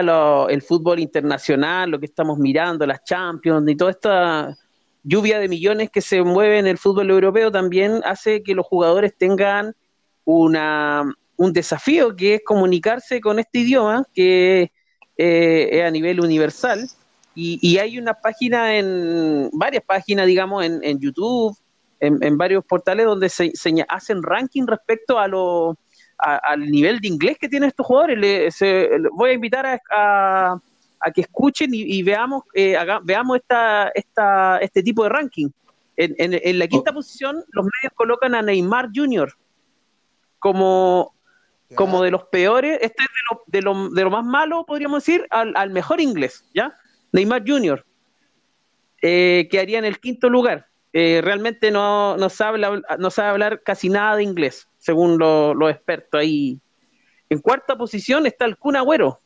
el 0.49 0.61
fútbol 0.63 0.99
internacional, 0.99 1.91
lo 1.91 1.99
que 1.99 2.07
estamos 2.07 2.39
mirando, 2.39 2.87
las 2.87 3.03
Champions 3.03 3.69
y 3.69 3.75
toda 3.75 3.91
esta 3.91 4.57
lluvia 5.03 5.39
de 5.39 5.47
millones 5.47 5.91
que 5.91 6.01
se 6.01 6.23
mueve 6.23 6.57
en 6.57 6.65
el 6.67 6.79
fútbol 6.79 7.11
europeo 7.11 7.51
también 7.51 8.01
hace 8.03 8.41
que 8.41 8.55
los 8.55 8.65
jugadores 8.65 9.15
tengan 9.15 9.75
una, 10.25 11.05
un 11.37 11.53
desafío 11.53 12.15
que 12.15 12.35
es 12.35 12.41
comunicarse 12.43 13.21
con 13.21 13.39
este 13.39 13.59
idioma 13.59 14.05
que 14.13 14.71
eh, 15.17 15.69
es 15.71 15.83
a 15.83 15.91
nivel 15.91 16.19
universal. 16.19 16.87
Y, 17.39 17.77
hay 17.77 17.99
una 17.99 18.15
página 18.15 18.75
en, 18.77 19.51
varias 19.53 19.83
páginas, 19.83 20.25
digamos, 20.25 20.65
en, 20.65 20.83
en 20.83 20.99
YouTube, 20.99 21.55
en, 21.99 22.37
varios 22.37 22.65
portales 22.65 23.05
donde 23.05 23.29
se, 23.29 23.51
hacen 23.87 24.23
ranking 24.23 24.65
respecto 24.65 25.19
a 25.19 25.27
los 25.27 25.75
al 26.17 26.71
nivel 26.71 26.99
de 26.99 27.09
inglés 27.09 27.37
que 27.39 27.47
tienen 27.47 27.69
estos 27.69 27.85
jugadores. 27.85 28.17
Le, 28.17 28.49
voy 29.11 29.29
a 29.29 29.33
invitar 29.33 29.67
a, 29.67 30.59
a, 30.99 31.11
que 31.11 31.21
escuchen 31.21 31.69
y, 31.73 32.01
veamos 32.01 32.43
eh, 32.55 32.75
veamos 33.03 33.37
esta, 33.37 33.91
esta, 33.93 34.57
este 34.57 34.81
tipo 34.81 35.03
de 35.03 35.09
ranking. 35.09 35.49
En, 35.95 36.15
en, 36.17 36.59
la 36.59 36.67
quinta 36.67 36.89
oh. 36.91 36.95
posición, 36.95 37.43
los 37.51 37.65
medios 37.65 37.93
colocan 37.95 38.33
a 38.33 38.41
Neymar 38.41 38.89
Jr. 38.93 39.31
como, 40.39 41.13
como 41.75 42.01
de 42.01 42.11
los 42.11 42.23
peores, 42.25 42.79
este 42.81 43.03
es 43.03 43.09
de 43.09 43.21
lo, 43.29 43.43
de 43.47 43.61
lo, 43.61 43.89
de 43.89 44.03
lo 44.03 44.09
más 44.09 44.25
malo, 44.25 44.65
podríamos 44.65 45.03
decir, 45.03 45.27
al, 45.29 45.53
al 45.55 45.69
mejor 45.69 45.99
inglés, 45.99 46.45
¿ya? 46.53 46.77
Neymar 47.11 47.43
Jr. 47.45 47.85
Eh, 49.01 49.47
quedaría 49.51 49.79
en 49.79 49.85
el 49.85 49.99
quinto 49.99 50.29
lugar. 50.29 50.67
Eh, 50.93 51.21
realmente 51.23 51.69
no, 51.69 52.17
no, 52.17 52.29
sabe, 52.29 52.59
no 52.97 53.11
sabe 53.11 53.29
hablar 53.29 53.61
casi 53.61 53.89
nada 53.89 54.15
de 54.15 54.23
inglés 54.23 54.67
según 54.87 55.17
los 55.19 55.69
expertos 55.69 56.19
ahí. 56.19 56.59
En 57.29 57.39
cuarta 57.39 57.77
posición 57.77 58.25
está 58.25 58.45
el 58.45 58.57
Kun 58.57 58.77
Agüero, 58.77 59.19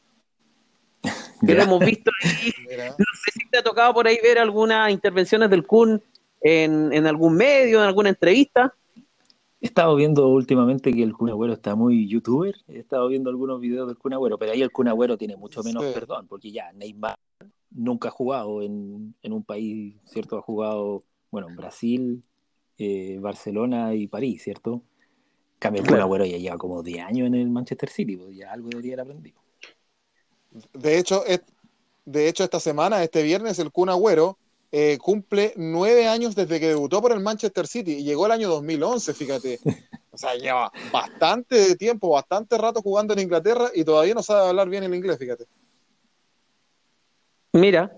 que 1.46 1.54
lo 1.54 1.62
hemos 1.62 1.80
visto 1.80 2.10
ahí. 2.24 2.52
No 2.98 3.06
sé 3.24 3.32
si 3.34 3.50
te 3.50 3.60
ha 3.60 3.64
tocado 3.64 3.94
por 3.94 4.08
ahí 4.08 4.18
ver 4.24 4.40
algunas 4.40 4.92
intervenciones 4.92 5.52
del 5.52 5.66
Kun 5.66 6.02
en, 6.42 6.92
en 6.92 7.06
algún 7.06 7.36
medio, 7.36 7.80
en 7.80 7.86
alguna 7.86 8.10
entrevista. 8.10 8.74
He 9.62 9.68
estado 9.68 9.96
viendo 9.96 10.28
últimamente 10.28 10.92
que 10.92 11.04
el 11.04 11.14
Kun 11.14 11.30
Agüero 11.30 11.54
está 11.54 11.76
muy 11.76 12.08
youtuber, 12.08 12.56
he 12.68 12.80
estado 12.80 13.08
viendo 13.08 13.30
algunos 13.30 13.62
videos 13.62 13.88
del 13.88 13.96
Kun 13.96 14.14
Agüero, 14.14 14.40
pero 14.40 14.54
ahí 14.54 14.62
el 14.64 14.72
Kun 14.72 14.88
Agüero 14.88 15.20
tiene 15.20 15.38
mucho 15.38 15.62
menos 15.62 15.86
perdón, 15.94 16.28
porque 16.28 16.52
ya 16.52 16.74
Neymar 16.74 17.20
nunca 17.70 18.08
ha 18.08 18.12
jugado 18.12 18.64
en, 18.64 19.14
en, 19.22 19.34
un 19.34 19.44
país, 19.44 19.96
¿cierto? 20.06 20.40
Ha 20.40 20.42
jugado, 20.42 21.04
bueno, 21.30 21.48
en 21.48 21.56
Brasil, 21.56 22.24
eh, 22.80 23.20
Barcelona 23.22 23.94
y 23.94 24.08
París, 24.08 24.42
¿cierto? 24.42 24.82
Cambio, 25.60 25.84
el 25.84 26.02
Agüero 26.02 26.26
ya 26.26 26.38
lleva 26.38 26.58
como 26.58 26.82
10 26.82 27.06
años 27.06 27.28
en 27.28 27.36
el 27.36 27.50
Manchester 27.52 27.90
City, 27.90 28.18
pues 28.18 28.36
ya 28.36 28.52
algo 28.52 28.70
debería 28.70 28.94
haber 28.96 29.06
aprendido. 29.06 29.40
De 30.74 30.98
hecho, 30.98 31.24
de 32.06 32.28
hecho, 32.28 32.44
esta 32.44 32.60
semana, 32.60 33.04
este 33.04 33.22
viernes, 33.22 33.60
el 33.60 33.72
Kun 33.72 33.90
Agüero 33.90 34.40
eh, 34.72 34.98
cumple 35.00 35.54
nueve 35.58 36.08
años 36.08 36.36
desde 36.36 36.60
que 36.60 36.70
debutó 36.70 37.02
por 37.02 37.12
el 37.12 37.20
Manchester 37.20 37.68
City 37.68 37.94
y 37.94 38.04
llegó 38.04 38.26
el 38.26 38.32
año 38.32 38.50
2011, 38.50 39.14
fíjate. 39.14 39.60
O 40.14 40.18
sea, 40.18 40.36
lleva 40.36 40.72
bastante 40.92 41.76
tiempo, 41.78 42.10
bastante 42.10 42.58
rato 42.58 42.82
jugando 42.82 43.14
en 43.14 43.20
Inglaterra 43.20 43.70
y 43.74 43.86
todavía 43.86 44.14
no 44.14 44.22
sabe 44.22 44.50
hablar 44.50 44.68
bien 44.68 44.84
el 44.84 44.94
inglés, 44.94 45.18
fíjate. 45.18 45.46
Mira, 47.54 47.92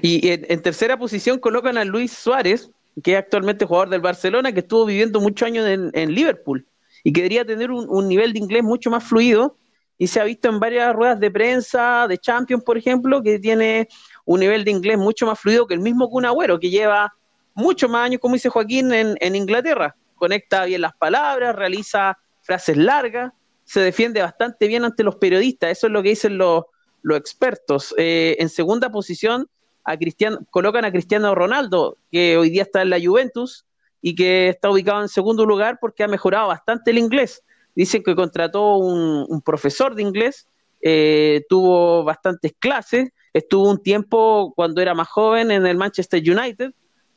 y 0.00 0.28
en, 0.28 0.62
tercera 0.62 0.98
posición 0.98 1.38
colocan 1.38 1.76
a 1.76 1.84
Luis 1.84 2.12
Suárez, 2.12 2.70
que 3.02 3.12
es 3.12 3.18
actualmente 3.18 3.66
jugador 3.66 3.90
del 3.90 4.00
Barcelona, 4.00 4.52
que 4.52 4.60
estuvo 4.60 4.86
viviendo 4.86 5.20
muchos 5.20 5.46
años 5.46 5.66
en 5.68 6.14
Liverpool 6.14 6.66
y 7.04 7.12
que 7.12 7.20
debería 7.20 7.44
tener 7.44 7.70
un, 7.70 8.08
nivel 8.08 8.32
de 8.32 8.38
inglés 8.38 8.62
mucho 8.62 8.90
más 8.90 9.04
fluido. 9.04 9.56
Y 9.98 10.06
se 10.06 10.18
ha 10.18 10.24
visto 10.24 10.48
en 10.48 10.58
varias 10.58 10.94
ruedas 10.94 11.20
de 11.20 11.30
prensa, 11.30 12.06
de 12.08 12.16
Champions, 12.16 12.64
por 12.64 12.78
ejemplo, 12.78 13.22
que 13.22 13.38
tiene 13.38 13.86
un 14.30 14.38
nivel 14.38 14.64
de 14.64 14.70
inglés 14.70 14.96
mucho 14.96 15.26
más 15.26 15.40
fluido 15.40 15.66
que 15.66 15.74
el 15.74 15.80
mismo 15.80 16.08
Kun 16.08 16.24
Agüero, 16.24 16.60
que 16.60 16.70
lleva 16.70 17.12
muchos 17.52 17.90
más 17.90 18.06
años, 18.06 18.20
como 18.20 18.34
dice 18.34 18.48
Joaquín, 18.48 18.92
en, 18.92 19.34
Inglaterra. 19.34 19.96
Conecta 20.14 20.66
bien 20.66 20.82
las 20.82 20.94
palabras, 20.94 21.56
realiza 21.56 22.16
frases 22.40 22.76
largas, 22.76 23.32
se 23.64 23.80
defiende 23.80 24.22
bastante 24.22 24.68
bien 24.68 24.84
ante 24.84 25.02
los 25.02 25.16
periodistas. 25.16 25.72
Eso 25.72 25.88
es 25.88 25.92
lo 25.92 26.00
que 26.00 26.10
dicen 26.10 26.38
los, 26.38 26.62
los 27.02 27.18
expertos. 27.18 27.92
Eh, 27.98 28.36
en 28.38 28.48
segunda 28.48 28.92
posición, 28.92 29.48
a 29.82 29.96
Cristiano, 29.96 30.38
colocan 30.50 30.84
a 30.84 30.92
Cristiano 30.92 31.34
Ronaldo, 31.34 31.96
que 32.12 32.36
hoy 32.36 32.50
día 32.50 32.62
está 32.62 32.82
en 32.82 32.90
la 32.90 33.00
Juventus, 33.04 33.66
y 34.00 34.14
que 34.14 34.50
está 34.50 34.70
ubicado 34.70 35.02
en 35.02 35.08
segundo 35.08 35.44
lugar 35.44 35.78
porque 35.80 36.04
ha 36.04 36.08
mejorado 36.08 36.46
bastante 36.46 36.92
el 36.92 36.98
inglés. 36.98 37.42
Dicen 37.74 38.04
que 38.04 38.14
contrató 38.14 38.76
un, 38.76 39.42
profesor 39.42 39.96
de 39.96 40.02
inglés, 40.02 40.46
eh, 40.80 41.42
tuvo 41.48 42.04
bastantes 42.04 42.52
clases, 42.60 43.10
estuvo 43.32 43.70
un 43.70 43.82
tiempo 43.82 44.52
cuando 44.54 44.80
era 44.80 44.94
más 44.94 45.08
joven 45.08 45.50
en 45.50 45.66
el 45.66 45.76
Manchester 45.76 46.20
United 46.20 46.72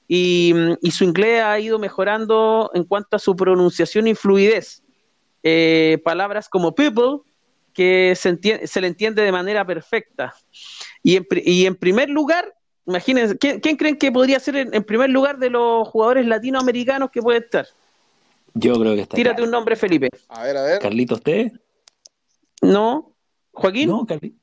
y, 0.08 0.54
su 0.91 1.04
inglés 1.04 1.41
ha 1.43 1.60
ido 1.60 1.80
mejorando 1.80 2.69
en 2.73 2.84
cuanto 2.84 3.15
a 3.15 3.19
su 3.19 3.36
pronunciación 3.36 4.08
y 4.08 4.15
fluidez. 4.15 4.84
Eh, 5.41 5.99
palabras 6.04 6.47
como 6.49 6.76
people, 6.76 7.21
que 7.73 8.13
se, 8.15 8.38
se, 8.67 8.82
le 8.82 8.88
entiende 8.88 9.23
de 9.23 9.32
manera 9.32 9.65
perfecta. 9.65 10.34
Y 11.02 11.17
en, 11.17 11.28
y 11.43 11.65
en 11.65 11.76
primer 11.76 12.10
lugar, 12.10 12.54
Imagínense, 12.86 13.38
¿quién, 13.38 13.60
creen 13.78 13.97
que 13.97 14.12
podría 14.12 14.39
ser 14.39 14.58
en, 14.58 14.84
primer 14.84 15.10
lugar 15.10 15.38
de 15.38 15.49
los 15.49 15.88
jugadores 15.88 16.26
latinoamericanos 16.26 17.12
que 17.12 17.21
puede 17.21 17.39
estar? 17.39 17.65
Yo 18.54 18.73
creo 18.73 18.95
que 18.95 19.02
está. 19.02 19.15
Tírate 19.15 19.41
un 19.41 19.52
nombre, 19.52 19.76
Felipe. 19.76 20.10
A 20.28 20.43
ver, 20.43 20.58
a 20.58 20.63
ver. 20.63 20.80
¿Carlitos 20.80 21.21
T? 21.21 21.52
No. 22.62 23.15
¿Joaquín? 23.52 23.89
No, 23.89 24.06
Carlitos. 24.06 24.43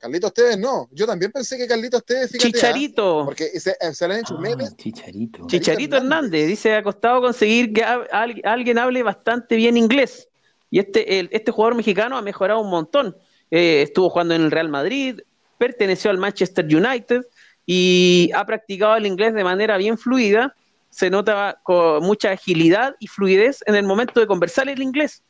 Carlitos 0.00 0.32
Tevez 0.32 0.58
no. 0.58 0.88
Yo 0.90 1.06
también 1.06 1.30
pensé 1.30 1.56
que 1.56 1.68
Carlitos 1.68 2.04
Tevez, 2.04 2.30
fíjate, 2.32 2.48
¿ah? 2.48 2.52
Chicharito. 2.52 3.22
porque 3.26 3.60
se, 3.60 3.76
se, 3.92 4.08
le 4.08 4.14
han 4.14 4.20
hecho 4.20 4.34
ah, 4.38 4.40
memes. 4.40 4.76
Chicharito. 4.76 5.46
Chicharito 5.46 5.96
Hernández. 5.96 6.48
Dice, 6.48 6.74
ha 6.74 6.82
costado 6.82 7.20
conseguir 7.20 7.72
que 7.72 7.84
alguien 7.84 8.78
hable 8.78 9.02
bastante 9.02 9.56
bien 9.56 9.76
inglés. 9.76 10.28
Y 10.70 10.78
este, 10.78 11.20
el, 11.20 11.28
este 11.32 11.52
jugador 11.52 11.76
mexicano 11.76 12.16
ha 12.16 12.22
mejorado 12.22 12.60
un 12.60 12.70
montón 12.70 13.14
eh, 13.50 13.82
estuvo 13.82 14.10
jugando 14.10 14.34
en 14.34 14.42
el 14.42 14.50
Real 14.50 14.68
Madrid, 14.68 15.20
perteneció 15.58 16.10
al 16.10 16.18
Manchester 16.18 16.64
United 16.64 17.22
y 17.66 18.30
ha 18.34 18.46
practicado 18.46 18.96
el 18.96 19.06
inglés 19.06 19.34
de 19.34 19.44
manera 19.44 19.76
bien 19.76 19.98
fluida. 19.98 20.54
Se 20.88 21.10
nota 21.10 21.60
con 21.62 22.02
mucha 22.02 22.32
agilidad 22.32 22.96
y 22.98 23.06
fluidez 23.06 23.62
en 23.66 23.74
el 23.74 23.84
momento 23.84 24.20
de 24.20 24.26
conversar 24.26 24.68
el 24.68 24.82
inglés. 24.82 25.22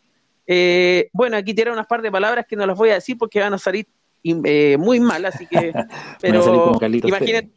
Eh, 0.47 1.11
bueno, 1.13 1.37
aquí 1.37 1.55
tiene 1.55 1.71
unas 1.71 1.87
par 1.87 2.03
de 2.03 2.11
palabras 2.11 2.47
que 2.49 2.57
no 2.57 2.67
las 2.67 2.77
voy 2.77 2.91
a 2.91 2.95
decir 2.95 3.17
porque 3.19 3.41
van 3.41 3.55
a 3.55 3.59
salir 3.59 3.87
eh, 4.23 4.77
muy 4.79 5.01
mal, 5.01 5.25
así 5.25 5.47
que. 5.47 5.73
Pero 6.21 6.79
imagínate. 6.83 7.51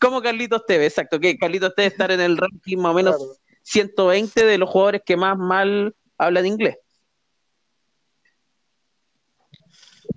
como 0.00 0.22
Carlitos 0.22 0.64
TV, 0.66 0.86
exacto, 0.86 1.20
que 1.20 1.36
Carlitos 1.36 1.74
TV 1.74 1.86
estar 1.86 2.10
en 2.10 2.20
el 2.20 2.36
ranking 2.36 2.78
más 2.78 2.92
o 2.92 2.94
menos 2.94 3.40
120 3.62 4.44
de 4.44 4.58
los 4.58 4.70
jugadores 4.70 5.02
que 5.04 5.16
más 5.16 5.36
mal 5.36 5.94
hablan 6.16 6.46
inglés. 6.46 6.76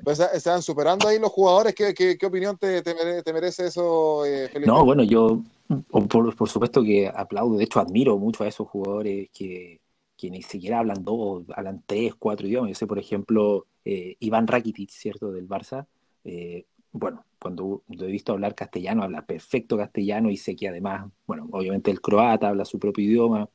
Pues 0.03 0.19
están 0.19 0.63
superando 0.63 1.07
ahí 1.07 1.19
los 1.19 1.31
jugadores. 1.31 1.75
¿Qué, 1.75 1.93
qué, 1.93 2.25
opinión 2.25 2.57
te, 2.57 2.81
te, 2.81 3.33
merece 3.33 3.67
eso, 3.67 4.25
eh, 4.25 4.49
Felipe? 4.49 4.71
No, 4.71 4.83
bueno, 4.83 5.03
yo 5.03 5.41
por, 5.89 6.35
por, 6.35 6.49
supuesto 6.49 6.81
que 6.83 7.07
aplaudo, 7.07 7.57
de 7.57 7.65
hecho 7.65 7.79
admiro 7.79 8.17
mucho 8.17 8.43
a 8.43 8.47
esos 8.47 8.67
jugadores 8.67 9.29
que, 9.33 9.80
que 10.21 10.29
ni 10.29 10.43
siquiera 10.43 10.79
hablan 10.79 11.03
dos, 11.03 11.45
hablan 11.55 11.81
tres, 11.87 12.13
cuatro 12.13 12.47
idiomas. 12.47 12.69
Yo 12.69 12.75
sé, 12.75 12.85
por 12.85 12.99
ejemplo, 12.99 13.65
eh, 13.83 14.17
Iván 14.19 14.45
Rakitic, 14.45 14.91
¿cierto? 14.91 15.31
Del 15.31 15.49
Barça. 15.49 15.87
Eh, 16.23 16.65
bueno, 16.91 17.25
cuando 17.39 17.81
lo 17.89 18.05
he 18.05 18.11
visto 18.11 18.31
hablar 18.31 18.53
castellano, 18.53 19.01
habla 19.01 19.25
perfecto 19.25 19.77
castellano 19.77 20.29
y 20.29 20.37
sé 20.37 20.55
que 20.55 20.67
además, 20.67 21.09
bueno, 21.25 21.47
obviamente 21.51 21.89
el 21.89 22.01
croata 22.01 22.49
habla 22.49 22.65
su 22.65 22.77
propio 22.77 23.03
idioma, 23.03 23.49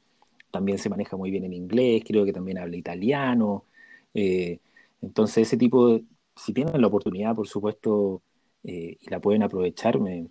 también 0.51 0.79
se 0.79 0.91
maneja 0.91 1.17
muy 1.17 1.31
bien 1.31 1.45
en 1.45 1.53
inglés, 1.53 2.03
creo 2.05 2.25
que 2.25 2.33
también 2.33 2.59
habla 2.59 2.77
italiano. 2.77 3.65
Eh, 4.13 4.59
entonces, 5.03 5.47
ese 5.47 5.57
tipo, 5.57 6.01
si 6.35 6.53
tienen 6.53 6.81
la 6.81 6.89
oportunidad, 6.89 7.37
por 7.37 7.47
supuesto, 7.47 8.23
y 8.65 8.99
la 9.09 9.21
pueden 9.21 9.45
aprovechar, 9.45 10.01
me, 10.01 10.27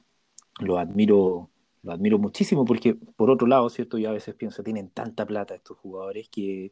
lo 0.60 0.78
admiro 0.78 1.50
lo 1.86 1.94
admiro 1.94 2.18
muchísimo 2.20 2.66
porque, 2.66 2.96
por 2.96 3.30
otro 3.30 3.48
lado, 3.48 3.70
¿cierto? 3.70 3.98
Yo 3.98 4.10
a 4.10 4.14
veces 4.14 4.36
pienso, 4.36 4.64
tienen 4.64 4.90
tanta 4.90 5.26
plata 5.26 5.56
estos 5.56 5.78
jugadores 5.78 6.28
que 6.30 6.72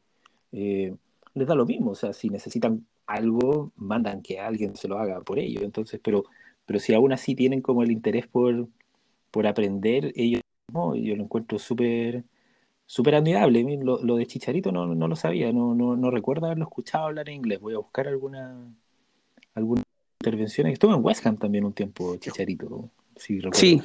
eh, 0.51 0.95
les 1.35 1.47
da 1.47 1.55
lo 1.55 1.65
mismo, 1.65 1.91
o 1.91 1.95
sea, 1.95 2.13
si 2.13 2.29
necesitan 2.29 2.85
algo, 3.05 3.71
mandan 3.75 4.21
que 4.21 4.39
alguien 4.39 4.75
se 4.75 4.87
lo 4.87 4.97
haga 4.97 5.21
por 5.21 5.39
ellos, 5.39 5.63
entonces, 5.63 5.99
pero, 6.03 6.23
pero 6.65 6.79
si 6.79 6.93
aún 6.93 7.13
así 7.13 7.35
tienen 7.35 7.61
como 7.61 7.83
el 7.83 7.91
interés 7.91 8.27
por, 8.27 8.67
por 9.31 9.47
aprender, 9.47 10.11
ellos 10.15 10.41
no, 10.73 10.95
yo 10.95 11.15
lo 11.15 11.23
encuentro 11.23 11.59
súper 11.59 12.23
súper 12.85 13.15
admirable. 13.15 13.63
Lo, 13.81 14.03
lo, 14.03 14.15
de 14.17 14.25
Chicharito 14.27 14.71
no, 14.71 14.93
no 14.93 15.07
lo 15.07 15.15
sabía, 15.15 15.51
no, 15.51 15.73
no, 15.73 15.95
no, 15.95 16.11
recuerdo 16.11 16.45
haberlo 16.45 16.65
escuchado 16.65 17.05
hablar 17.05 17.29
en 17.29 17.35
inglés. 17.35 17.59
Voy 17.59 17.73
a 17.73 17.77
buscar 17.77 18.07
alguna 18.07 18.55
alguna 19.55 19.83
intervención. 20.19 20.67
Estuvo 20.67 20.93
en 20.93 21.03
West 21.03 21.25
Ham 21.25 21.37
también 21.37 21.65
un 21.65 21.73
tiempo, 21.73 22.15
Chicharito. 22.17 22.89
sí, 23.15 23.81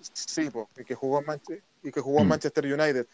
sí, 0.00 0.48
Sí, 0.50 0.50
y 0.76 0.84
que 0.84 0.94
jugó 0.94 1.20
en, 1.20 1.40
y 1.82 1.92
que 1.92 2.00
jugó 2.00 2.20
en 2.20 2.26
mm. 2.26 2.28
Manchester 2.28 2.64
United. 2.64 3.06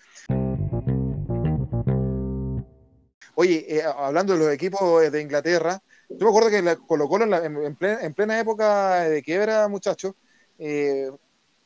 Oye, 3.34 3.64
eh, 3.68 3.82
hablando 3.82 4.34
de 4.34 4.38
los 4.38 4.52
equipos 4.52 5.10
de 5.10 5.20
Inglaterra, 5.20 5.82
yo 6.08 6.26
me 6.26 6.28
acuerdo 6.28 6.50
que 6.50 6.76
Colo 6.86 7.08
Colo 7.08 7.24
en, 7.42 7.74
plena, 8.14 8.38
época 8.38 9.04
de 9.04 9.22
quiebra, 9.22 9.68
muchachos, 9.68 10.14
eh, 10.58 11.10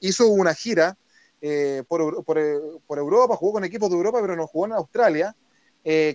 hizo 0.00 0.28
una 0.28 0.54
gira 0.54 0.96
eh, 1.40 1.82
por, 1.88 2.24
por, 2.24 2.98
Europa, 2.98 3.36
jugó 3.36 3.54
con 3.54 3.64
equipos 3.64 3.90
de 3.90 3.96
Europa, 3.96 4.20
pero 4.20 4.36
no 4.36 4.46
jugó 4.46 4.66
en 4.66 4.72
Australia, 4.72 5.34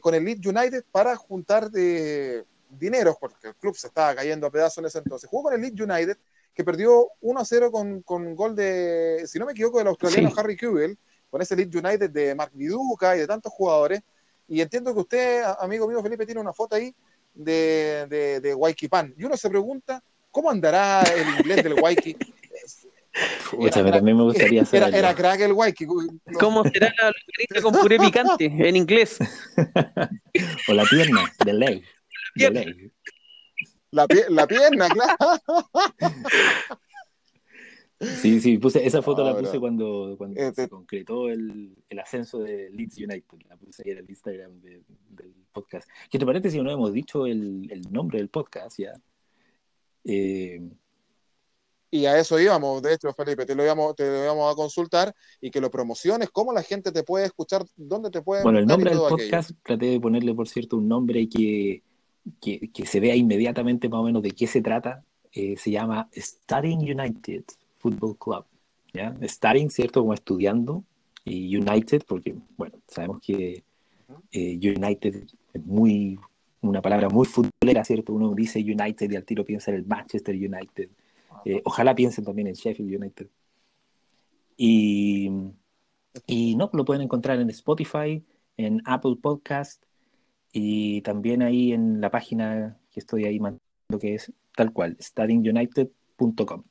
con 0.02 0.16
el 0.16 0.24
Leeds 0.24 0.48
United 0.48 0.84
para 0.92 1.16
juntar 1.16 1.70
dinero, 1.70 3.18
porque 3.20 3.50
el 3.50 3.56
club 3.56 3.76
se 3.76 3.88
estaba 3.88 4.16
cayendo 4.16 4.48
a 4.48 4.52
pedazos 4.52 4.80
en 4.80 4.86
ese 4.86 5.00
entonces. 5.00 5.30
Jugó 5.30 5.44
con 5.44 5.54
el 5.54 5.62
Leeds 5.62 5.82
United 5.82 6.18
que 6.60 6.66
perdió 6.66 7.08
1 7.22 7.40
a 7.40 7.46
0 7.46 7.72
con, 7.72 8.02
con 8.02 8.36
gol 8.36 8.54
de, 8.54 9.24
si 9.28 9.40
no 9.40 9.46
me 9.46 9.54
equivoco, 9.54 9.78
del 9.78 9.88
australiano 9.88 10.30
Harry 10.36 10.58
Kewell, 10.58 10.98
con 11.30 11.42
ese 11.42 11.56
Leeds 11.56 11.74
United 11.74 12.10
de 12.10 12.36
Mark 12.36 12.52
Viduca 12.54 13.16
y 13.16 13.20
de 13.20 13.28
tantos 13.28 13.54
jugadores. 13.54 14.02
Y 14.46 14.60
entiendo 14.60 14.94
que 14.94 15.00
usted, 15.00 15.42
amigo 15.62 15.88
mío 15.88 16.04
Felipe, 16.04 16.26
tiene 16.26 16.42
una 16.42 16.52
foto 16.52 16.76
ahí 16.76 16.94
de, 17.34 18.08
de, 18.10 18.42
de 18.42 18.90
Pan. 18.90 19.14
Y 19.18 19.24
uno 19.24 19.38
se 19.38 19.50
pregunta, 19.50 20.04
¿cómo 20.32 20.52
andará 20.52 21.02
el 21.04 21.30
inglés 21.40 21.64
del 21.64 21.76
Waiki? 21.76 22.18
a 23.74 24.02
mí 24.02 24.14
me 24.14 24.24
gustaría 24.24 24.66
saber. 24.66 24.96
Era, 24.96 25.16
crack 25.16 25.40
el 25.40 25.54
Waiki. 25.54 25.86
¿Cómo 25.86 26.66
será 26.66 26.94
la 27.02 27.14
longaniza 27.14 27.62
con 27.62 27.82
puré 27.82 27.98
picante 28.00 28.44
en 28.44 28.76
inglés? 28.76 29.18
o 30.68 30.74
la 30.74 30.84
pierna, 30.84 31.22
the 31.46 31.54
leg. 31.54 31.86
The 32.36 32.52
leg. 32.52 32.92
La, 33.92 34.06
la 34.30 34.48
pierna, 34.48 34.88
claro. 34.90 35.18
Sí, 38.00 38.40
sí, 38.40 38.58
puse, 38.58 38.86
esa 38.86 39.02
foto 39.02 39.26
la 39.26 39.38
puse 39.38 39.60
cuando, 39.60 40.16
cuando 40.18 40.40
este 40.40 40.64
se 40.64 40.70
concretó 40.70 41.28
el, 41.28 41.76
el, 41.90 42.00
ascenso 42.00 42.40
de 42.40 42.70
Leeds 42.70 42.98
United. 42.98 43.26
La 43.50 43.58
puse 43.58 43.84
ahí 43.84 43.92
en 43.92 43.98
el 43.98 44.10
Instagram 44.10 44.62
del 44.62 44.86
podcast. 45.52 45.90
Que 46.10 46.18
te 46.18 46.26
parece 46.26 46.50
si 46.50 46.62
no 46.62 46.72
hemos 46.72 46.94
dicho 46.94 47.26
el, 47.26 47.68
el 47.70 47.92
nombre 47.92 48.20
del 48.20 48.30
podcast 48.30 48.80
ya. 48.80 48.94
Eh, 50.06 50.62
y 51.92 52.06
a 52.06 52.18
eso 52.20 52.40
íbamos, 52.40 52.82
de 52.84 52.94
hecho, 52.94 53.12
Felipe, 53.14 53.46
te 53.46 53.56
lo 53.56 53.64
íbamos, 53.64 53.96
te 53.96 54.06
lo 54.06 54.24
íbamos 54.24 54.54
a 54.54 54.56
consultar 54.56 55.14
y 55.42 55.50
que 55.50 55.60
lo 55.60 55.72
promociones, 55.72 56.30
cómo 56.30 56.54
la 56.54 56.62
gente 56.62 56.92
te 56.92 57.04
puede 57.04 57.26
escuchar, 57.26 57.66
dónde 57.76 58.12
te 58.12 58.22
puede 58.22 58.44
Bueno, 58.44 58.60
el 58.60 58.68
nombre 58.68 58.92
del 58.92 59.00
podcast, 59.00 59.52
traté 59.64 59.88
de 59.88 60.00
ponerle, 60.00 60.36
por 60.36 60.48
cierto, 60.48 60.78
un 60.78 60.88
nombre 60.88 61.28
que 61.28 61.84
que, 62.42 62.70
se 62.86 63.00
vea 63.00 63.16
inmediatamente 63.16 63.90
más 63.90 64.00
o 64.00 64.04
menos 64.04 64.22
de 64.24 64.32
qué 64.32 64.48
se 64.48 64.62
trata, 64.62 65.04
eh, 65.32 65.56
se 65.58 65.72
llama 65.72 66.10
Studying 66.16 66.80
United 66.80 67.44
Football 67.78 68.18
Club. 68.18 68.46
¿ya? 68.94 69.16
Studying, 69.24 69.70
¿cierto? 69.70 70.02
Como 70.02 70.14
estudiando, 70.14 70.84
y 71.26 71.56
United, 71.56 72.04
porque, 72.08 72.36
bueno, 72.58 72.78
sabemos 72.88 73.20
que 73.22 73.64
eh, 74.32 74.60
United 74.62 75.24
es 75.54 75.66
muy 75.66 76.20
una 76.62 76.82
palabra 76.82 77.10
muy 77.10 77.26
futbolera, 77.26 77.84
¿cierto? 77.84 78.14
Uno 78.14 78.34
dice 78.34 78.60
United 78.60 79.12
y 79.12 79.16
al 79.16 79.24
tiro 79.24 79.46
piensa 79.46 79.72
en 79.72 79.78
el 79.78 79.86
Manchester 79.86 80.36
United. 80.36 80.90
Eh, 81.46 81.62
ojalá 81.64 81.96
piensen 81.96 82.26
también 82.26 82.48
en 82.48 82.54
Sheffield 82.54 82.96
United. 82.96 83.28
Y, 84.58 85.32
y 86.28 86.56
no, 86.56 86.70
lo 86.74 86.84
pueden 86.84 87.04
encontrar 87.04 87.40
en 87.40 87.50
Spotify, 87.50 88.24
en 88.58 88.82
Apple 88.86 89.16
Podcast, 89.22 89.84
y 90.52 91.02
también 91.02 91.42
ahí 91.42 91.74
en 91.74 92.02
la 92.02 92.10
página 92.10 92.78
que 92.92 93.00
estoy 93.00 93.26
ahí 93.26 93.40
mandando, 93.40 94.00
que 94.00 94.16
es 94.16 94.32
tal 94.56 94.74
cual, 94.74 94.98
studyingunited.com. 95.00 96.64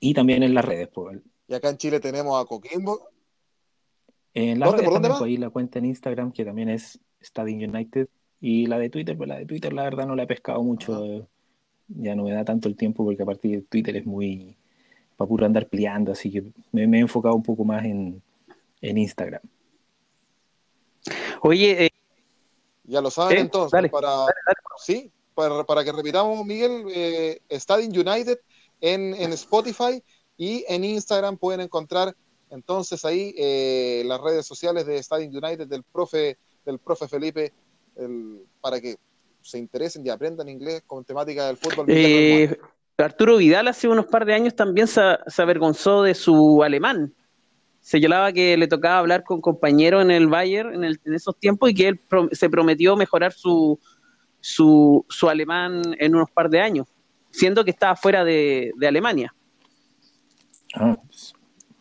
Y 0.00 0.14
también 0.14 0.42
en 0.42 0.54
las 0.54 0.64
redes. 0.64 0.88
Pues. 0.88 1.20
Y 1.48 1.54
acá 1.54 1.70
en 1.70 1.78
Chile 1.78 2.00
tenemos 2.00 2.40
a 2.40 2.46
Coquimbo. 2.46 3.08
En 4.34 4.58
la 4.58 4.70
redes 4.70 4.84
también, 4.84 5.12
pues, 5.12 5.22
ahí 5.22 5.36
la 5.36 5.50
cuenta 5.50 5.78
en 5.78 5.86
Instagram, 5.86 6.32
que 6.32 6.44
también 6.44 6.68
es 6.68 7.00
Studying 7.22 7.68
United. 7.70 8.08
Y 8.40 8.66
la 8.66 8.78
de 8.78 8.90
Twitter, 8.90 9.16
pues 9.16 9.28
la 9.28 9.38
de 9.38 9.46
Twitter 9.46 9.72
la 9.72 9.84
verdad 9.84 10.06
no 10.06 10.16
la 10.16 10.24
he 10.24 10.26
pescado 10.26 10.62
mucho. 10.62 11.26
Ya 11.88 12.14
no 12.14 12.24
me 12.24 12.32
da 12.32 12.44
tanto 12.44 12.68
el 12.68 12.76
tiempo 12.76 13.04
porque 13.04 13.22
a 13.22 13.26
partir 13.26 13.50
de 13.52 13.62
Twitter 13.62 13.96
es 13.96 14.06
muy 14.06 14.56
para 15.16 15.28
puro 15.28 15.46
andar 15.46 15.68
peleando, 15.68 16.12
así 16.12 16.30
que 16.30 16.42
me, 16.72 16.82
he 16.82 17.00
enfocado 17.00 17.34
un 17.34 17.42
poco 17.42 17.64
más 17.64 17.84
en, 17.84 18.20
en 18.80 18.98
Instagram. 18.98 19.42
Oye, 21.42 21.86
eh, 21.86 21.90
ya 22.84 23.00
lo 23.00 23.10
saben 23.10 23.38
entonces. 23.38 23.90
para, 23.90 24.26
Sí, 24.78 25.10
para, 25.34 25.64
para, 25.64 25.84
que 25.84 25.92
repitamos, 25.92 26.44
Miguel, 26.44 26.84
eh, 26.94 27.40
United 27.48 28.38
en, 28.80 29.14
en, 29.14 29.32
Spotify 29.32 30.02
y 30.36 30.64
en 30.68 30.84
Instagram 30.84 31.36
pueden 31.38 31.60
encontrar 31.60 32.14
entonces 32.50 33.04
ahí 33.04 33.34
eh, 33.36 34.02
las 34.06 34.20
redes 34.20 34.46
sociales 34.46 34.86
de 34.86 34.98
Stadium 34.98 35.34
United 35.34 35.66
del 35.66 35.82
profe, 35.82 36.38
del 36.64 36.78
profe 36.78 37.08
Felipe 37.08 37.52
para 38.60 38.80
que 38.80 38.96
se 39.40 39.58
interesen 39.58 40.04
y 40.04 40.10
aprendan 40.10 40.48
inglés 40.48 40.82
con 40.86 41.04
temática 41.04 41.46
del 41.46 41.56
fútbol. 41.56 41.86
Eh, 41.88 42.56
Arturo 42.98 43.36
Vidal 43.36 43.68
hace 43.68 43.88
unos 43.88 44.06
par 44.06 44.24
de 44.24 44.34
años 44.34 44.54
también 44.54 44.86
se, 44.86 45.00
se 45.26 45.42
avergonzó 45.42 46.02
de 46.02 46.14
su 46.14 46.62
alemán 46.62 47.14
se 47.84 47.98
hablaba 47.98 48.32
que 48.32 48.56
le 48.56 48.66
tocaba 48.66 48.98
hablar 48.98 49.24
con 49.24 49.42
compañeros 49.42 50.02
en 50.02 50.10
el 50.10 50.26
Bayern 50.26 50.84
en, 50.84 50.98
esos 51.14 51.38
tiempos 51.38 51.70
y 51.70 51.74
que 51.74 51.88
él 51.88 52.00
se 52.32 52.48
prometió 52.48 52.96
mejorar 52.96 53.34
su, 53.34 53.78
su, 54.40 55.04
su, 55.10 55.28
alemán 55.28 55.82
en 55.98 56.14
unos 56.14 56.30
par 56.30 56.48
de 56.48 56.60
años, 56.60 56.86
siendo 57.30 57.62
que 57.62 57.72
estaba 57.72 57.94
fuera 57.94 58.24
de, 58.24 58.72
Alemania. 58.88 59.34
Ah, 60.74 60.96
pues, 61.06 61.34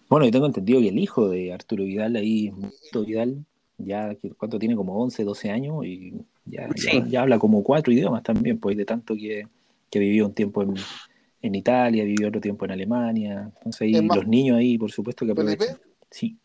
bueno, 0.10 0.26
yo 0.26 0.32
tengo 0.34 0.46
entendido 0.46 0.82
que 0.82 0.90
el 0.90 1.00
hijo 1.00 1.30
de 1.30 1.54
Arturo 1.54 1.86
Vidal, 1.86 2.18
ahí, 2.18 2.52
Vidal, 2.94 3.46
ya, 3.78 4.14
¿cuánto 4.38 4.60
tiene? 4.60 4.76
Como 4.76 5.02
11, 5.02 5.24
12 5.24 5.52
años 5.52 5.86
y 5.86 6.16
ya, 6.44 6.68
ya, 7.08 7.22
habla 7.22 7.40
como 7.40 7.64
cuatro 7.64 7.94
idiomas 7.94 8.24
también, 8.24 8.60
pues 8.60 8.76
de 8.76 8.84
tanto 8.84 9.16
que, 9.16 9.48
que 9.90 10.00
vivió 10.00 10.26
un 10.26 10.34
tiempo 10.34 10.64
en, 10.64 10.74
en 11.42 11.56
Italia, 11.56 12.04
vivió 12.04 12.28
otro 12.28 12.42
tiempo 12.42 12.66
en 12.66 12.72
Alemania. 12.72 13.54
Entonces, 13.56 13.82
ahí, 13.84 13.94
los 14.06 14.28
niños 14.28 14.58
ahí, 14.58 14.78
por 14.78 14.92
supuesto 14.92 15.26
que 15.26 15.32
aprovechan. 15.32 15.78
Sí. 16.14 16.40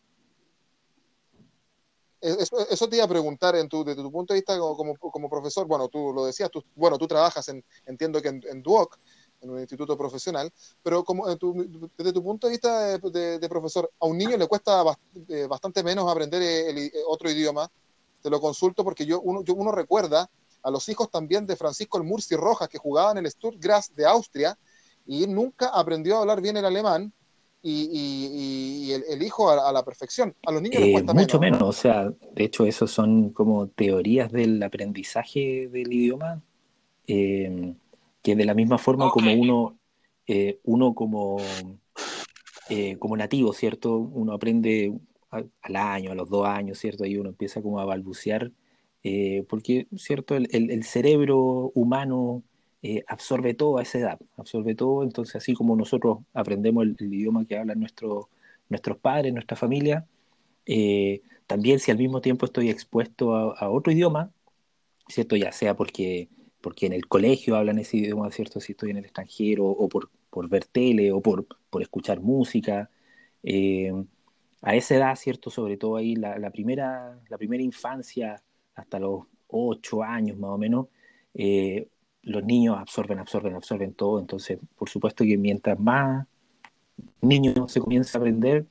eso, 2.19 2.89
te 2.89 2.95
iba 2.95 3.05
a 3.05 3.07
preguntar 3.07 3.55
en 3.55 3.69
tu, 3.69 3.83
desde 3.83 4.01
tu 4.01 4.11
punto 4.11 4.33
de 4.33 4.39
vista 4.39 4.57
como, 4.57 4.95
como, 4.95 5.29
profesor, 5.29 5.67
bueno, 5.67 5.87
tú 5.87 6.11
lo 6.11 6.25
decías, 6.25 6.49
tú, 6.49 6.63
bueno, 6.75 6.97
tú 6.97 7.07
trabajas 7.07 7.47
en, 7.49 7.63
entiendo 7.85 8.19
que 8.19 8.29
en, 8.29 8.41
en 8.49 8.63
Duoc, 8.63 8.97
en 9.41 9.51
un 9.51 9.59
instituto 9.59 9.95
profesional, 9.95 10.51
pero 10.81 11.03
como 11.03 11.27
desde 11.27 12.13
tu 12.13 12.23
punto 12.23 12.47
de 12.47 12.51
vista 12.51 12.97
de, 12.97 13.49
profesor, 13.49 13.89
a 13.99 14.07
un 14.07 14.17
niño 14.17 14.37
le 14.37 14.47
cuesta 14.47 14.83
eh, 15.29 15.45
bastante 15.47 15.83
menos 15.83 16.11
aprender 16.11 16.41
el, 16.41 16.91
otro 17.07 17.29
idioma, 17.29 17.71
te 18.23 18.29
lo 18.29 18.41
consulto 18.41 18.83
porque 18.83 19.05
yo 19.05 19.21
uno, 19.21 19.43
yo, 19.43 19.53
uno 19.53 19.71
recuerda 19.71 20.29
a 20.63 20.71
los 20.71 20.89
hijos 20.89 21.09
también 21.11 21.45
de 21.45 21.55
Francisco 21.55 21.99
el 21.99 22.03
Murci 22.03 22.35
Rojas, 22.35 22.67
que 22.67 22.79
jugaba 22.79 23.11
en 23.11 23.19
el 23.19 23.31
Stuttgart 23.31 23.85
de 23.95 24.07
Austria, 24.07 24.57
y 25.05 25.25
nunca 25.27 25.69
aprendió 25.69 26.17
a 26.17 26.19
hablar 26.21 26.41
bien 26.41 26.57
el 26.57 26.65
alemán, 26.65 27.13
y, 27.61 28.91
el, 28.91 29.21
hijo 29.21 29.49
a, 29.49 29.71
la 29.71 29.83
perfección. 29.83 30.35
A 30.45 30.51
los 30.51 30.61
niños 30.61 30.79
les 30.79 30.89
eh, 30.89 30.91
cuesta 30.93 31.13
mucho 31.13 31.39
menos. 31.39 31.61
O 31.61 31.73
sea, 31.73 32.09
de 32.09 32.43
hecho, 32.43 32.65
eso 32.65 32.87
son 32.87 33.31
como 33.31 33.67
teorías 33.67 34.31
del 34.31 34.61
aprendizaje 34.63 35.67
del 35.69 35.91
idioma, 35.91 36.41
eh, 37.07 37.73
que 38.21 38.35
de 38.35 38.45
la 38.45 38.53
misma 38.53 38.77
forma 38.77 39.09
como 39.09 39.33
uno, 39.33 39.77
eh, 40.27 40.59
uno 40.63 40.93
como, 40.93 41.37
como 42.99 43.17
nativo, 43.17 43.53
¿cierto? 43.53 43.97
Uno 43.97 44.33
aprende 44.33 44.93
al 45.29 45.75
año, 45.75 46.11
a 46.11 46.15
los 46.15 46.29
dos 46.29 46.47
años, 46.47 46.79
¿cierto? 46.79 47.03
Ahí 47.03 47.17
uno 47.17 47.29
empieza 47.29 47.61
como 47.61 47.79
a 47.79 47.85
balbucear, 47.85 48.51
porque, 49.47 49.87
¿cierto? 49.97 50.35
El, 50.35 50.47
el 50.51 50.83
cerebro 50.83 51.71
humano 51.75 52.43
eh, 52.81 53.03
absorbe 53.07 53.53
todo 53.53 53.77
a 53.77 53.81
esa 53.83 53.99
edad, 53.99 54.19
absorbe 54.37 54.75
todo, 54.75 55.03
entonces 55.03 55.35
así 55.35 55.53
como 55.53 55.75
nosotros 55.75 56.19
aprendemos 56.33 56.85
el, 56.85 57.13
idioma 57.13 57.45
que 57.45 57.57
hablan 57.57 57.79
nuestros 57.79 58.97
padres, 59.01 59.33
nuestra 59.33 59.57
familia, 59.57 60.07
eh, 60.65 61.21
también 61.47 61.79
si 61.79 61.91
al 61.91 61.97
mismo 61.97 62.21
tiempo 62.21 62.45
estoy 62.45 62.69
expuesto 62.69 63.35
a, 63.35 63.69
otro 63.69 63.91
idioma, 63.91 64.31
¿cierto? 65.07 65.35
Ya 65.35 65.51
sea 65.51 65.75
porque, 65.75 66.29
porque 66.61 66.85
en 66.85 66.93
el 66.93 67.07
colegio 67.07 67.55
hablan 67.55 67.79
ese 67.79 67.97
idioma, 67.97 68.31
¿cierto? 68.31 68.59
Si 68.61 68.73
estoy 68.73 68.91
en 68.91 68.97
el 68.97 69.05
extranjero, 69.05 69.65
o 69.65 69.89
por, 69.89 70.09
por 70.29 70.47
ver 70.47 70.65
tele, 70.65 71.11
o 71.11 71.21
por, 71.21 71.47
por 71.69 71.81
escuchar 71.81 72.21
música. 72.21 72.89
Eh, 73.43 73.91
a 74.61 74.75
esa 74.75 74.95
edad, 74.95 75.15
¿cierto? 75.15 75.49
Sobre 75.49 75.77
todo 75.77 75.97
ahí 75.97 76.15
la, 76.15 76.51
primera, 76.51 77.19
la 77.29 77.37
primera 77.37 77.63
infancia, 77.63 78.41
hasta 78.75 78.99
los 78.99 79.23
ocho 79.47 80.03
años 80.03 80.37
más 80.37 80.51
o 80.51 80.57
menos, 80.57 80.87
los 82.23 82.43
niños 82.43 82.77
absorben, 82.77 83.19
absorben, 83.19 83.55
absorben 83.55 83.93
todo. 83.93 84.19
Entonces, 84.19 84.59
por 84.75 84.89
supuesto 84.89 85.23
que 85.23 85.37
mientras 85.37 85.79
más 85.79 86.27
niños 87.21 87.71
se 87.71 87.79
comienza 87.79 88.17
a 88.17 88.21
aprender, 88.21 88.65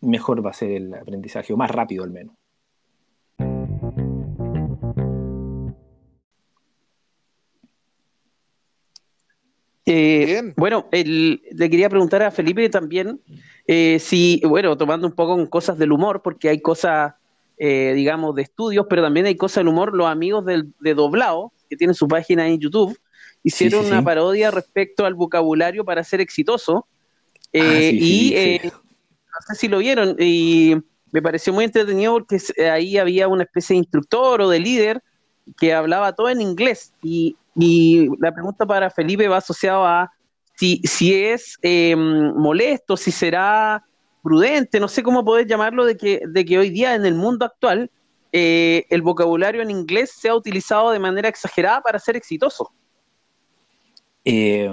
mejor 0.00 0.44
va 0.44 0.50
a 0.50 0.54
ser 0.54 0.70
el 0.70 0.94
aprendizaje, 0.94 1.52
o 1.52 1.56
más 1.56 1.70
rápido 1.70 2.04
al 2.04 2.10
menos. 2.10 2.34
Eh, 9.92 10.52
bueno, 10.56 10.86
le 10.92 11.70
quería 11.70 11.88
preguntar 11.88 12.22
a 12.22 12.30
Felipe 12.30 12.68
también 12.68 13.20
eh, 13.66 13.98
si, 13.98 14.40
bueno, 14.46 14.76
tomando 14.76 15.06
un 15.08 15.14
poco 15.14 15.34
con 15.34 15.46
cosas 15.46 15.78
del 15.78 15.90
humor, 15.90 16.22
porque 16.22 16.48
hay 16.48 16.60
cosas, 16.60 17.14
eh, 17.58 17.92
digamos, 17.96 18.36
de 18.36 18.42
estudios, 18.42 18.86
pero 18.88 19.02
también 19.02 19.26
hay 19.26 19.36
cosas 19.36 19.56
del 19.56 19.68
humor, 19.68 19.92
los 19.96 20.06
amigos 20.06 20.44
del, 20.44 20.72
de 20.78 20.94
doblado, 20.94 21.52
que 21.70 21.76
tiene 21.76 21.94
su 21.94 22.08
página 22.08 22.48
en 22.48 22.58
YouTube, 22.58 22.98
hicieron 23.44 23.86
una 23.86 24.02
parodia 24.02 24.50
respecto 24.50 25.06
al 25.06 25.14
vocabulario 25.14 25.84
para 25.84 26.02
ser 26.02 26.20
exitoso. 26.20 26.86
Eh, 27.52 27.62
ah, 27.62 27.90
y 27.92 28.32
eh, 28.34 28.60
no 28.64 29.46
sé 29.46 29.54
si 29.54 29.68
lo 29.68 29.78
vieron, 29.78 30.16
y 30.18 30.76
me 31.12 31.22
pareció 31.22 31.52
muy 31.52 31.64
entretenido 31.64 32.12
porque 32.12 32.38
ahí 32.70 32.98
había 32.98 33.28
una 33.28 33.44
especie 33.44 33.74
de 33.74 33.78
instructor 33.78 34.42
o 34.42 34.48
de 34.48 34.58
líder 34.58 35.02
que 35.56 35.72
hablaba 35.72 36.12
todo 36.12 36.28
en 36.28 36.40
inglés. 36.40 36.92
Y, 37.02 37.36
la 38.20 38.32
pregunta 38.32 38.64
para 38.64 38.88
Felipe 38.90 39.28
va 39.28 39.36
asociado 39.36 39.84
a 39.84 40.10
si, 40.54 40.80
si 40.84 41.14
es 41.14 41.58
eh, 41.62 41.94
molesto, 41.94 42.96
si 42.96 43.10
será 43.10 43.84
prudente, 44.22 44.80
no 44.80 44.88
sé 44.88 45.02
cómo 45.02 45.24
poder 45.24 45.46
llamarlo, 45.46 45.84
de 45.84 45.96
que, 45.96 46.22
de 46.26 46.44
que 46.44 46.58
hoy 46.58 46.70
día 46.70 46.94
en 46.94 47.04
el 47.04 47.14
mundo 47.14 47.44
actual 47.44 47.90
eh, 48.32 48.86
el 48.90 49.02
vocabulario 49.02 49.62
en 49.62 49.70
inglés 49.70 50.10
se 50.10 50.28
ha 50.28 50.34
utilizado 50.34 50.90
de 50.90 50.98
manera 50.98 51.28
exagerada 51.28 51.80
para 51.80 51.98
ser 51.98 52.16
exitoso. 52.16 52.72
Eh, 54.24 54.68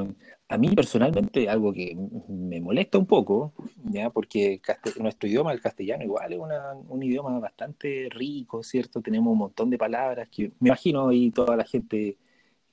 a 0.50 0.58
mí 0.58 0.70
personalmente 0.70 1.50
algo 1.50 1.74
que 1.74 1.98
me 2.30 2.62
molesta 2.62 2.98
un 2.98 3.06
poco, 3.06 3.54
ya 3.84 4.10
porque 4.10 4.62
nuestro 5.00 5.28
idioma, 5.28 5.52
el 5.52 5.62
castellano, 5.62 6.04
igual 6.04 6.34
es 6.34 6.39
un 6.88 7.04
idioma 7.04 7.38
bastante 7.39 8.08
rico, 8.12 8.63
¿cierto? 8.63 9.02
Tenemos 9.02 9.32
un 9.32 9.39
montón 9.39 9.70
de 9.70 9.78
palabras 9.78 10.30
que 10.30 10.52
me 10.60 10.70
imagino 10.70 11.12
y 11.12 11.32
toda 11.32 11.58
la 11.58 11.65
gente 11.65 12.17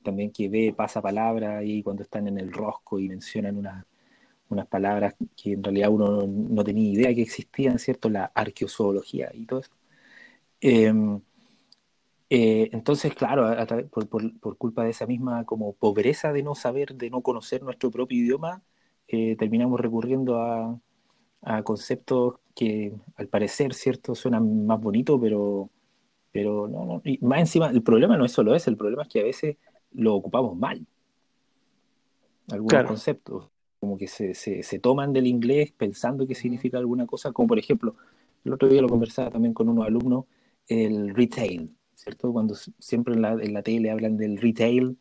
también 0.05 0.31
que 0.31 0.49
ve 0.49 0.75
pasa 0.77 1.01
palabras 1.03 1.59
ahí 1.59 1.83
cuando 1.83 2.03
están 2.03 2.29
en 2.29 2.39
el 2.39 2.53
rosco 2.53 2.99
y 2.99 3.09
mencionan 3.09 3.57
unas 3.57 3.85
unas 4.51 4.67
palabras 4.67 5.15
que 5.37 5.53
en 5.53 5.65
realidad 5.65 5.91
uno 5.91 6.27
no 6.27 6.65
tenía 6.65 6.93
idea 6.93 7.15
que 7.15 7.23
existían, 7.23 7.79
¿cierto? 7.79 8.09
La 8.09 8.27
arqueozoología 8.35 9.31
y 9.35 9.47
todo 9.47 9.61
eso. 9.61 9.71
Em, 10.67 11.21
eh, 12.31 12.71
entonces, 12.73 13.15
claro, 13.15 13.55
por, 13.91 14.57
culpa 14.57 14.83
de 14.85 14.91
esa 14.91 15.07
misma 15.07 15.45
como 15.45 15.75
pobreza 15.75 16.33
de 16.33 16.43
no 16.43 16.55
saber, 16.55 16.95
de 16.95 17.11
no 17.11 17.21
conocer 17.21 17.63
nuestro 17.63 17.91
propio 17.91 18.19
idioma, 18.19 18.63
eh, 19.07 19.37
terminamos 19.37 19.79
recurriendo 19.79 20.41
a, 20.41 20.81
conceptos 21.65 22.37
que 22.55 22.95
al 23.17 23.29
parecer, 23.29 23.75
¿cierto?, 23.75 24.15
suenan 24.15 24.65
más 24.65 24.81
bonitos, 24.81 25.21
pero, 25.21 25.69
pero 26.33 26.67
no, 26.67 26.87
no. 26.87 27.03
Y 27.05 27.19
más 27.19 27.41
encima, 27.41 27.69
el 27.69 27.83
problema 27.83 28.17
no 28.17 28.25
es 28.25 28.33
solo 28.33 28.55
ese, 28.55 28.71
el 28.71 28.79
problema 28.79 29.03
es 29.03 29.11
que 29.11 29.21
a 29.21 29.25
veces 29.25 29.59
lo 29.93 30.15
ocupamos 30.15 30.57
mal. 30.57 30.87
Algunos 32.51 32.85
conceptos, 32.85 33.51
como 33.79 33.99
que 33.99 34.09
se, 34.09 34.33
se, 34.33 34.63
se 34.63 34.79
toman 34.79 35.13
del 35.13 35.27
inglés 35.27 35.73
pensando 35.73 36.27
que 36.27 36.35
significa 36.35 36.79
alguna 36.79 37.05
cosa, 37.05 37.33
como 37.33 37.49
por 37.49 37.59
ejemplo, 37.59 37.97
el 38.47 38.55
otro 38.55 38.67
día 38.67 38.81
lo 38.81 38.89
conversaba 38.89 39.31
también 39.31 39.53
con 39.53 39.69
unos 39.69 39.87
alumnos, 39.87 40.25
el 40.69 41.15
retail, 41.15 41.71
¿cierto? 41.95 42.33
Cuando 42.33 42.55
siempre 42.79 43.15
en 43.15 43.23
la, 43.23 43.33
en 43.33 43.53
la 43.55 43.63
tele 43.63 43.91
hablan 43.91 44.17
del 44.17 44.39
retail, 44.39 44.97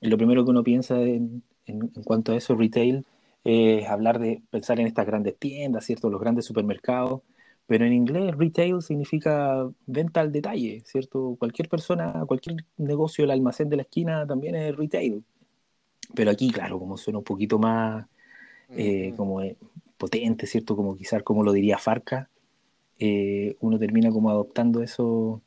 lo 0.00 0.16
primero 0.16 0.44
que 0.44 0.50
uno 0.50 0.62
piensa 0.62 1.00
en, 1.00 1.42
en, 1.66 1.88
cuanto 2.04 2.32
a 2.32 2.36
eso, 2.36 2.54
retail, 2.54 3.04
es 3.44 3.86
hablar 3.88 4.18
de 4.18 4.42
pensar 4.50 4.80
en 4.80 4.86
estas 4.86 5.06
grandes 5.06 5.36
tiendas, 5.38 5.84
¿cierto? 5.84 6.10
Los 6.10 6.20
grandes 6.20 6.44
supermercados, 6.44 7.22
pero 7.66 7.84
en 7.84 7.92
inglés 7.92 8.36
retail 8.36 8.82
significa 8.82 9.68
venta 9.86 10.20
al 10.20 10.32
detalle, 10.32 10.82
¿cierto? 10.84 11.36
Cualquier 11.38 11.68
persona, 11.68 12.24
cualquier 12.26 12.56
negocio, 12.76 13.24
el 13.24 13.30
almacén 13.30 13.68
de 13.68 13.76
la 13.76 13.82
esquina 13.82 14.26
también 14.26 14.54
es 14.54 14.76
retail. 14.76 15.24
Pero 16.14 16.30
aquí, 16.30 16.50
claro, 16.50 16.78
como 16.78 16.96
suena 16.96 17.18
un 17.18 17.24
poquito 17.24 17.58
más 17.58 18.06
eh, 18.70 19.12
como 19.16 19.42
eh, 19.42 19.56
potente, 19.96 20.46
¿cierto? 20.46 20.76
Como 20.76 20.96
quizás 20.96 21.22
como 21.22 21.42
lo 21.42 21.52
diría 21.52 21.78
Farca, 21.78 22.30
eh, 22.98 23.56
uno 23.60 23.78
termina 23.78 24.10
como 24.10 24.30
adoptando 24.30 24.82
esos, 24.82 25.40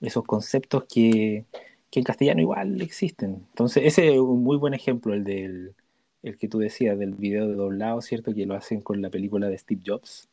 esos 0.00 0.24
conceptos 0.24 0.84
que, 0.84 1.44
en 1.92 2.04
castellano 2.04 2.40
igual 2.40 2.80
existen. 2.80 3.46
Entonces, 3.50 3.84
ese 3.84 4.12
es 4.12 4.18
un 4.18 4.44
muy 4.44 4.56
buen 4.56 4.74
ejemplo, 4.74 5.14
el 5.14 5.24
del 5.24 5.74
el 6.22 6.36
que 6.36 6.48
tú 6.48 6.58
decías 6.58 6.98
del 6.98 7.14
video 7.14 7.48
de 7.48 7.54
doblado, 7.54 8.02
¿cierto? 8.02 8.34
Que 8.34 8.46
lo 8.46 8.54
hacen 8.54 8.80
con 8.80 9.00
la 9.00 9.10
película 9.10 9.48
de 9.48 9.56
Steve 9.56 9.80
Jobs, 9.84 10.28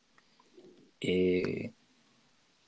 eh, 1.00 1.72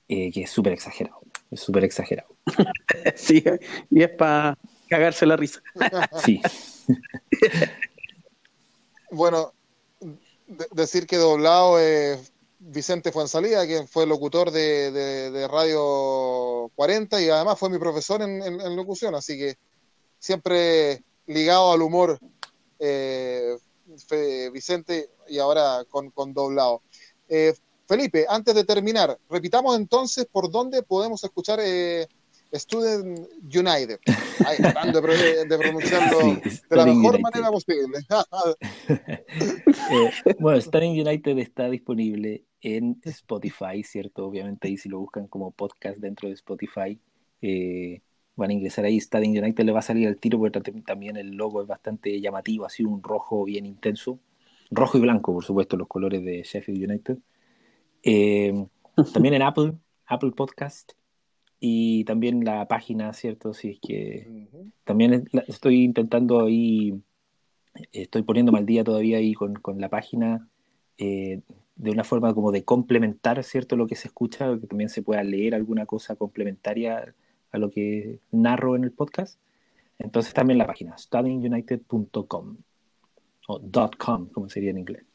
eh, 0.08 0.32
que 0.32 0.43
es 0.43 0.50
súper 0.50 0.73
exagerado, 0.73 1.19
es 1.52 1.60
súper 1.60 1.84
exagerado. 1.84 2.36
sí, 3.15 3.43
y 3.89 4.04
es 4.04 4.10
para 4.10 4.58
cagarse 4.88 5.26
la 5.26 5.36
risa. 5.36 5.62
sí. 6.23 6.41
bueno, 9.12 9.54
decir 10.71 11.08
que 11.08 11.17
doblado 11.17 11.80
es 11.80 12.32
Vicente 12.60 13.12
Fuensalida, 13.12 13.65
quien 13.65 13.88
fue 13.88 14.08
locutor 14.08 14.52
de, 14.52 15.47
Radio 15.49 16.72
40 16.76 17.22
y 17.22 17.30
además 17.30 17.60
fue 17.60 17.70
mi 17.70 17.78
profesor 17.78 18.22
en, 18.22 18.76
locución, 18.76 19.16
así 19.16 19.38
que 19.38 19.58
siempre 20.18 21.03
ligado 21.28 21.72
al 21.72 21.82
humor 21.82 22.20
eh, 22.80 23.58
Vicente 24.51 25.12
y 25.28 25.39
ahora 25.39 25.86
con, 25.89 26.34
doblado. 26.34 26.82
Eh, 27.30 27.53
Felipe, 27.86 28.26
antes 28.28 28.53
de 28.55 28.64
terminar, 28.64 29.18
repitamos 29.30 29.78
entonces 29.78 30.26
por 30.26 30.51
dónde 30.51 30.84
podemos 30.84 31.24
escuchar 31.24 31.60
eh, 31.62 32.08
Student 32.54 33.28
United. 33.43 34.00
tratando 34.58 35.02
de, 35.02 35.58
pronunciarlo 35.58 36.20
de 36.20 36.76
la 36.76 36.86
mejor 36.86 37.20
manera 37.20 37.52
posible. 37.52 38.00
bueno, 40.39 40.62
Student 40.62 41.08
United 41.08 41.38
está 41.39 41.70
disponible 41.70 42.45
en 42.62 43.00
Spotify, 43.04 43.84
¿cierto? 43.84 44.26
Obviamente 44.26 44.68
ahí 44.68 44.78
si 44.78 44.89
lo 44.89 45.00
buscan 45.00 45.28
como 45.28 45.52
podcast 45.52 45.98
dentro 45.98 46.28
de 46.28 46.36
Spotify, 46.36 47.00
eh, 47.41 48.02
van 48.36 48.50
a 48.50 48.54
ingresar 48.54 48.86
ahí. 48.86 48.98
Stadium 48.98 49.43
United 49.43 49.66
le 49.66 49.72
va 49.72 49.80
a 49.80 49.84
salir 49.84 50.08
al 50.08 50.18
tiro 50.18 50.39
porque 50.39 50.62
también 50.86 51.18
el 51.18 51.32
logo 51.32 51.62
es 51.62 51.68
bastante 51.68 52.20
llamativo, 52.22 52.66
así 52.66 52.84
un 52.84 53.04
rojo 53.04 53.43
bien 53.43 53.66
intenso. 53.66 54.20
Rojo 54.70 54.98
y 54.98 55.02
blanco, 55.02 55.34
por 55.34 55.45
supuesto, 55.45 55.78
los 55.78 55.88
colores 55.88 56.24
de 56.24 56.43
Sheffield 56.43 56.89
United. 56.89 57.18
Eh, 58.04 58.66
también 59.14 59.34
en 59.34 59.41
Apple, 59.41 59.74
Apple 60.06 60.32
Podcast 60.32 60.93
y 61.60 62.03
también 62.05 62.43
la 62.45 62.68
página, 62.68 63.14
¿cierto? 63.14 63.53
Si 63.53 63.72
es 63.72 63.80
que 63.80 64.47
también 64.84 65.28
estoy 65.47 65.84
intentando 65.84 66.41
ahí, 66.45 67.01
estoy 67.91 68.24
poniéndome 68.24 68.60
al 68.60 68.66
día 68.66 68.84
todavía 68.84 69.18
ahí 69.18 69.34
con, 69.34 69.60
la 69.80 69.89
página 69.89 70.47
eh, 70.97 71.41
de 71.76 71.91
una 71.91 72.03
forma 72.03 72.34
como 72.34 72.51
de 72.51 72.64
complementar, 72.64 73.43
¿cierto? 73.43 73.76
Lo 73.76 73.88
que 73.88 73.95
se 73.95 74.08
escucha, 74.08 74.60
que 74.60 74.68
también 74.68 74.89
se 74.89 75.01
pueda 75.01 75.24
leer 75.24 75.55
alguna 75.55 75.86
cosa 75.86 76.16
complementaria 76.16 77.16
a 77.51 77.58
lo 77.58 77.70
que 77.70 78.20
narro 78.32 78.76
en 78.76 78.84
el 78.84 78.91
podcast. 78.91 79.39
Entonces 79.99 80.34
también 80.34 80.60
la 80.60 80.68
página, 80.68 80.97
studyingunited.com 80.97 82.58
o 83.47 83.62
.com, 83.97 84.30
como 84.30 84.49
sería 84.49 84.72
en 84.72 84.78
inglés. 84.78 85.05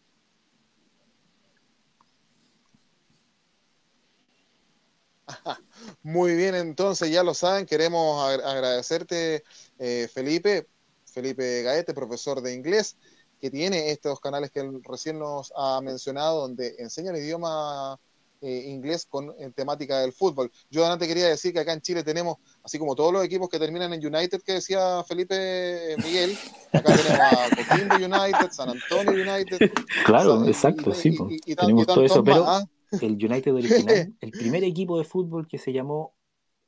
Muy 6.02 6.34
bien, 6.34 6.54
entonces 6.54 7.10
ya 7.10 7.22
lo 7.22 7.34
saben, 7.34 7.66
queremos 7.66 8.22
agradecerte, 8.24 9.44
eh, 9.78 10.08
Felipe, 10.12 10.66
Felipe 11.06 11.62
Gaete, 11.62 11.94
profesor 11.94 12.40
de 12.40 12.54
inglés, 12.54 12.96
que 13.40 13.50
tiene 13.50 13.90
estos 13.90 14.20
canales 14.20 14.50
que 14.50 14.60
él 14.60 14.80
recién 14.84 15.18
nos 15.18 15.52
ha 15.56 15.80
mencionado, 15.80 16.40
donde 16.40 16.76
enseña 16.78 17.10
el 17.10 17.18
idioma 17.18 17.98
eh, 18.40 18.64
inglés 18.70 19.06
con 19.08 19.32
temática 19.54 20.00
del 20.00 20.12
fútbol. 20.12 20.50
Yo 20.68 20.84
antes 20.84 21.06
quería 21.06 21.28
decir 21.28 21.52
que 21.52 21.60
acá 21.60 21.72
en 21.72 21.80
Chile 21.80 22.02
tenemos, 22.02 22.38
así 22.64 22.76
como 22.76 22.96
todos 22.96 23.12
los 23.12 23.24
equipos 23.24 23.48
que 23.48 23.58
terminan 23.58 23.92
en 23.92 24.04
United, 24.04 24.42
que 24.42 24.54
decía 24.54 25.04
Felipe 25.04 25.94
Miguel, 25.98 26.36
acá 26.72 26.96
tenemos 26.96 27.20
a 27.20 27.48
Coquimbo 27.56 27.94
United, 27.94 28.50
San 28.50 28.70
Antonio 28.70 29.12
United. 29.12 29.70
Claro, 30.04 30.44
exacto, 30.46 30.92
sí. 30.92 31.16
tenemos 31.56 31.86
todo 31.86 32.04
eso, 32.04 32.24
pero 32.24 32.44
¿ah? 32.44 32.64
El 33.00 33.12
United 33.12 33.54
original, 33.54 34.14
el 34.20 34.30
primer 34.30 34.64
equipo 34.64 34.98
de 34.98 35.04
fútbol 35.04 35.46
que 35.46 35.58
se 35.58 35.72
llamó 35.72 36.14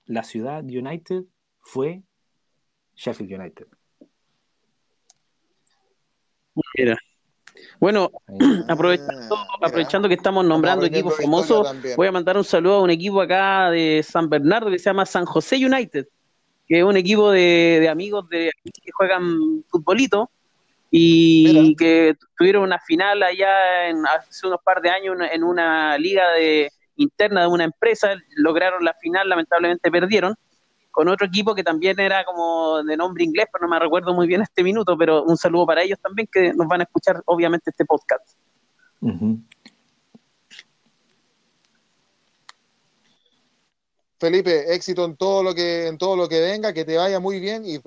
la 0.06 0.22
ciudad 0.22 0.62
United 0.64 1.24
fue 1.60 2.02
Sheffield 2.94 3.32
United. 3.32 3.66
Mira. 6.76 6.96
Bueno, 7.80 8.10
aprovechando, 8.68 9.36
aprovechando 9.60 10.08
que 10.08 10.14
estamos 10.14 10.44
nombrando 10.44 10.86
equipos 10.86 11.16
famosos, 11.16 11.74
voy 11.96 12.08
a 12.08 12.12
mandar 12.12 12.36
un 12.36 12.44
saludo 12.44 12.76
a 12.76 12.82
un 12.82 12.90
equipo 12.90 13.20
acá 13.20 13.70
de 13.70 14.04
San 14.08 14.28
Bernardo 14.28 14.70
que 14.70 14.78
se 14.78 14.86
llama 14.86 15.06
San 15.06 15.24
José 15.24 15.56
United, 15.64 16.06
que 16.66 16.78
es 16.78 16.84
un 16.84 16.96
equipo 16.96 17.30
de, 17.30 17.88
amigos 17.90 18.28
de 18.28 18.50
que 18.64 18.90
juegan 18.92 19.64
futbolito 19.68 20.30
y 20.96 21.74
que 21.74 22.14
tuvieron 22.38 22.62
una 22.62 22.78
final 22.78 23.20
allá 23.24 23.88
en, 23.88 24.06
hace 24.06 24.46
unos 24.46 24.60
par 24.62 24.80
de 24.80 24.90
años 24.90 25.16
en 25.32 25.42
una 25.42 25.98
liga 25.98 26.30
de 26.34 26.70
interna 26.94 27.40
de 27.40 27.46
una 27.48 27.64
empresa, 27.64 28.14
lograron 28.36 28.84
la 28.84 28.94
final, 28.94 29.28
lamentablemente 29.28 29.90
perdieron, 29.90 30.36
con 30.92 31.08
otro 31.08 31.26
equipo 31.26 31.52
que 31.52 31.64
también 31.64 31.98
era 31.98 32.24
como 32.24 32.80
de 32.84 32.96
nombre 32.96 33.24
inglés, 33.24 33.46
pero 33.52 33.66
no 33.66 33.74
me 33.74 33.80
recuerdo 33.80 34.14
muy 34.14 34.28
bien 34.28 34.42
este 34.42 34.62
minuto, 34.62 34.96
pero 34.96 35.24
un 35.24 35.36
saludo 35.36 35.66
para 35.66 35.82
ellos 35.82 35.98
también 36.00 36.28
que 36.30 36.54
nos 36.54 36.68
van 36.68 36.82
a 36.82 36.84
escuchar 36.84 37.20
obviamente 37.26 37.70
este 37.70 37.84
podcast. 37.84 38.38
Felipe, 44.20 44.72
éxito 44.72 45.04
en 45.06 45.16
todo 45.16 45.42
lo 45.42 45.56
que 45.56 45.88
en 45.88 45.98
todo 45.98 46.14
lo 46.16 46.28
que 46.28 46.40
venga, 46.40 46.72
que 46.72 46.84
te 46.84 46.96
vaya 46.96 47.18
muy 47.18 47.40
bien 47.40 47.64
y, 47.66 47.80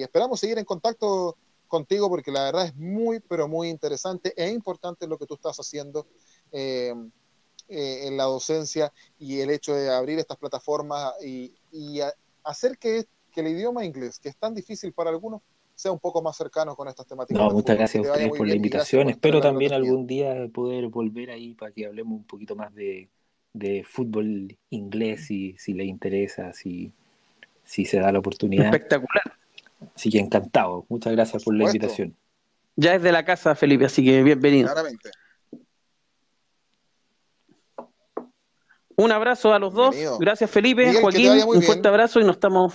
esperamos 0.00 0.40
seguir 0.40 0.56
en 0.58 0.64
contacto 0.64 1.36
contigo 1.66 2.08
porque 2.08 2.30
la 2.30 2.44
verdad 2.44 2.66
es 2.66 2.76
muy 2.76 3.20
pero 3.20 3.48
muy 3.48 3.68
interesante 3.68 4.32
e 4.36 4.50
importante 4.50 5.06
lo 5.06 5.18
que 5.18 5.26
tú 5.26 5.34
estás 5.34 5.56
haciendo 5.58 6.06
eh, 6.52 6.94
eh, 7.68 8.06
en 8.06 8.16
la 8.16 8.24
docencia 8.24 8.92
y 9.18 9.40
el 9.40 9.50
hecho 9.50 9.74
de 9.74 9.92
abrir 9.92 10.18
estas 10.18 10.36
plataformas 10.36 11.14
y, 11.24 11.52
y 11.72 12.00
hacer 12.44 12.78
que, 12.78 13.06
el 13.34 13.48
idioma 13.48 13.84
inglés, 13.84 14.18
que 14.18 14.30
es 14.30 14.36
tan 14.36 14.54
difícil 14.54 14.94
para 14.94 15.10
algunos, 15.10 15.42
sea 15.74 15.92
un 15.92 15.98
poco 15.98 16.22
más 16.22 16.38
cercano 16.38 16.74
con 16.74 16.88
estas 16.88 17.06
temáticas. 17.06 17.42
No, 17.42 17.50
muchas 17.50 17.76
gracias 17.76 18.06
a 18.06 18.12
ustedes 18.12 18.30
por 18.30 18.48
la 18.48 18.54
invitación. 18.54 19.10
Espero 19.10 19.42
también 19.42 19.74
algún 19.74 20.06
día 20.06 20.48
poder 20.54 20.86
volver 20.86 21.30
ahí 21.30 21.52
para 21.52 21.70
que 21.70 21.84
hablemos 21.84 22.20
un 22.20 22.24
poquito 22.24 22.56
más 22.56 22.74
de, 22.74 23.10
fútbol 23.84 24.56
inglés, 24.70 25.26
si, 25.26 25.54
si 25.58 25.74
le 25.74 25.84
interesa, 25.84 26.54
si, 26.54 26.92
si 27.62 27.84
se 27.84 27.98
da 27.98 28.10
la 28.10 28.20
oportunidad. 28.20 28.66
Espectacular. 28.66 29.36
Así 29.94 30.10
que 30.10 30.18
encantado. 30.18 30.86
Muchas 30.88 31.12
gracias 31.12 31.44
por, 31.44 31.54
la 31.54 31.64
invitación. 31.64 32.16
Ya 32.76 32.94
es 32.94 33.02
de 33.02 33.12
la 33.12 33.24
casa, 33.24 33.54
Felipe, 33.54 33.86
así 33.86 34.04
que 34.04 34.22
bienvenido. 34.22 34.68
Claramente. 34.68 35.10
Un 38.96 39.12
abrazo 39.12 39.52
a 39.52 39.58
los 39.58 39.74
dos. 39.74 39.94
Gracias, 40.18 40.50
Felipe. 40.50 41.00
Joaquín, 41.00 41.32
un 41.46 41.62
fuerte 41.62 41.86
abrazo 41.88 42.20
y 42.20 42.24
nos 42.24 42.36
estamos 42.36 42.74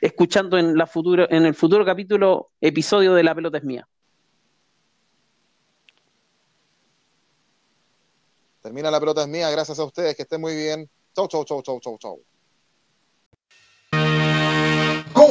escuchando 0.00 0.58
en, 0.58 0.76
la 0.76 0.86
futuro, 0.86 1.26
en 1.30 1.46
el 1.46 1.54
futuro 1.54 1.84
capítulo, 1.84 2.48
episodio 2.60 3.14
de 3.14 3.22
La 3.22 3.34
pelota 3.34 3.58
es 3.58 3.64
mía. 3.64 3.88
Termina 8.60 8.90
La 8.90 9.00
pelota 9.00 9.22
es 9.22 9.28
mía. 9.28 9.50
Gracias 9.50 9.78
a 9.78 9.84
ustedes. 9.84 10.14
Que 10.14 10.22
estén 10.22 10.40
muy 10.40 10.54
bien. 10.54 10.88
Chau, 11.14 11.26
chau, 11.28 11.44
chau, 11.44 11.62
chau, 11.62 11.80
chau, 11.80 11.98
chau. 11.98 12.22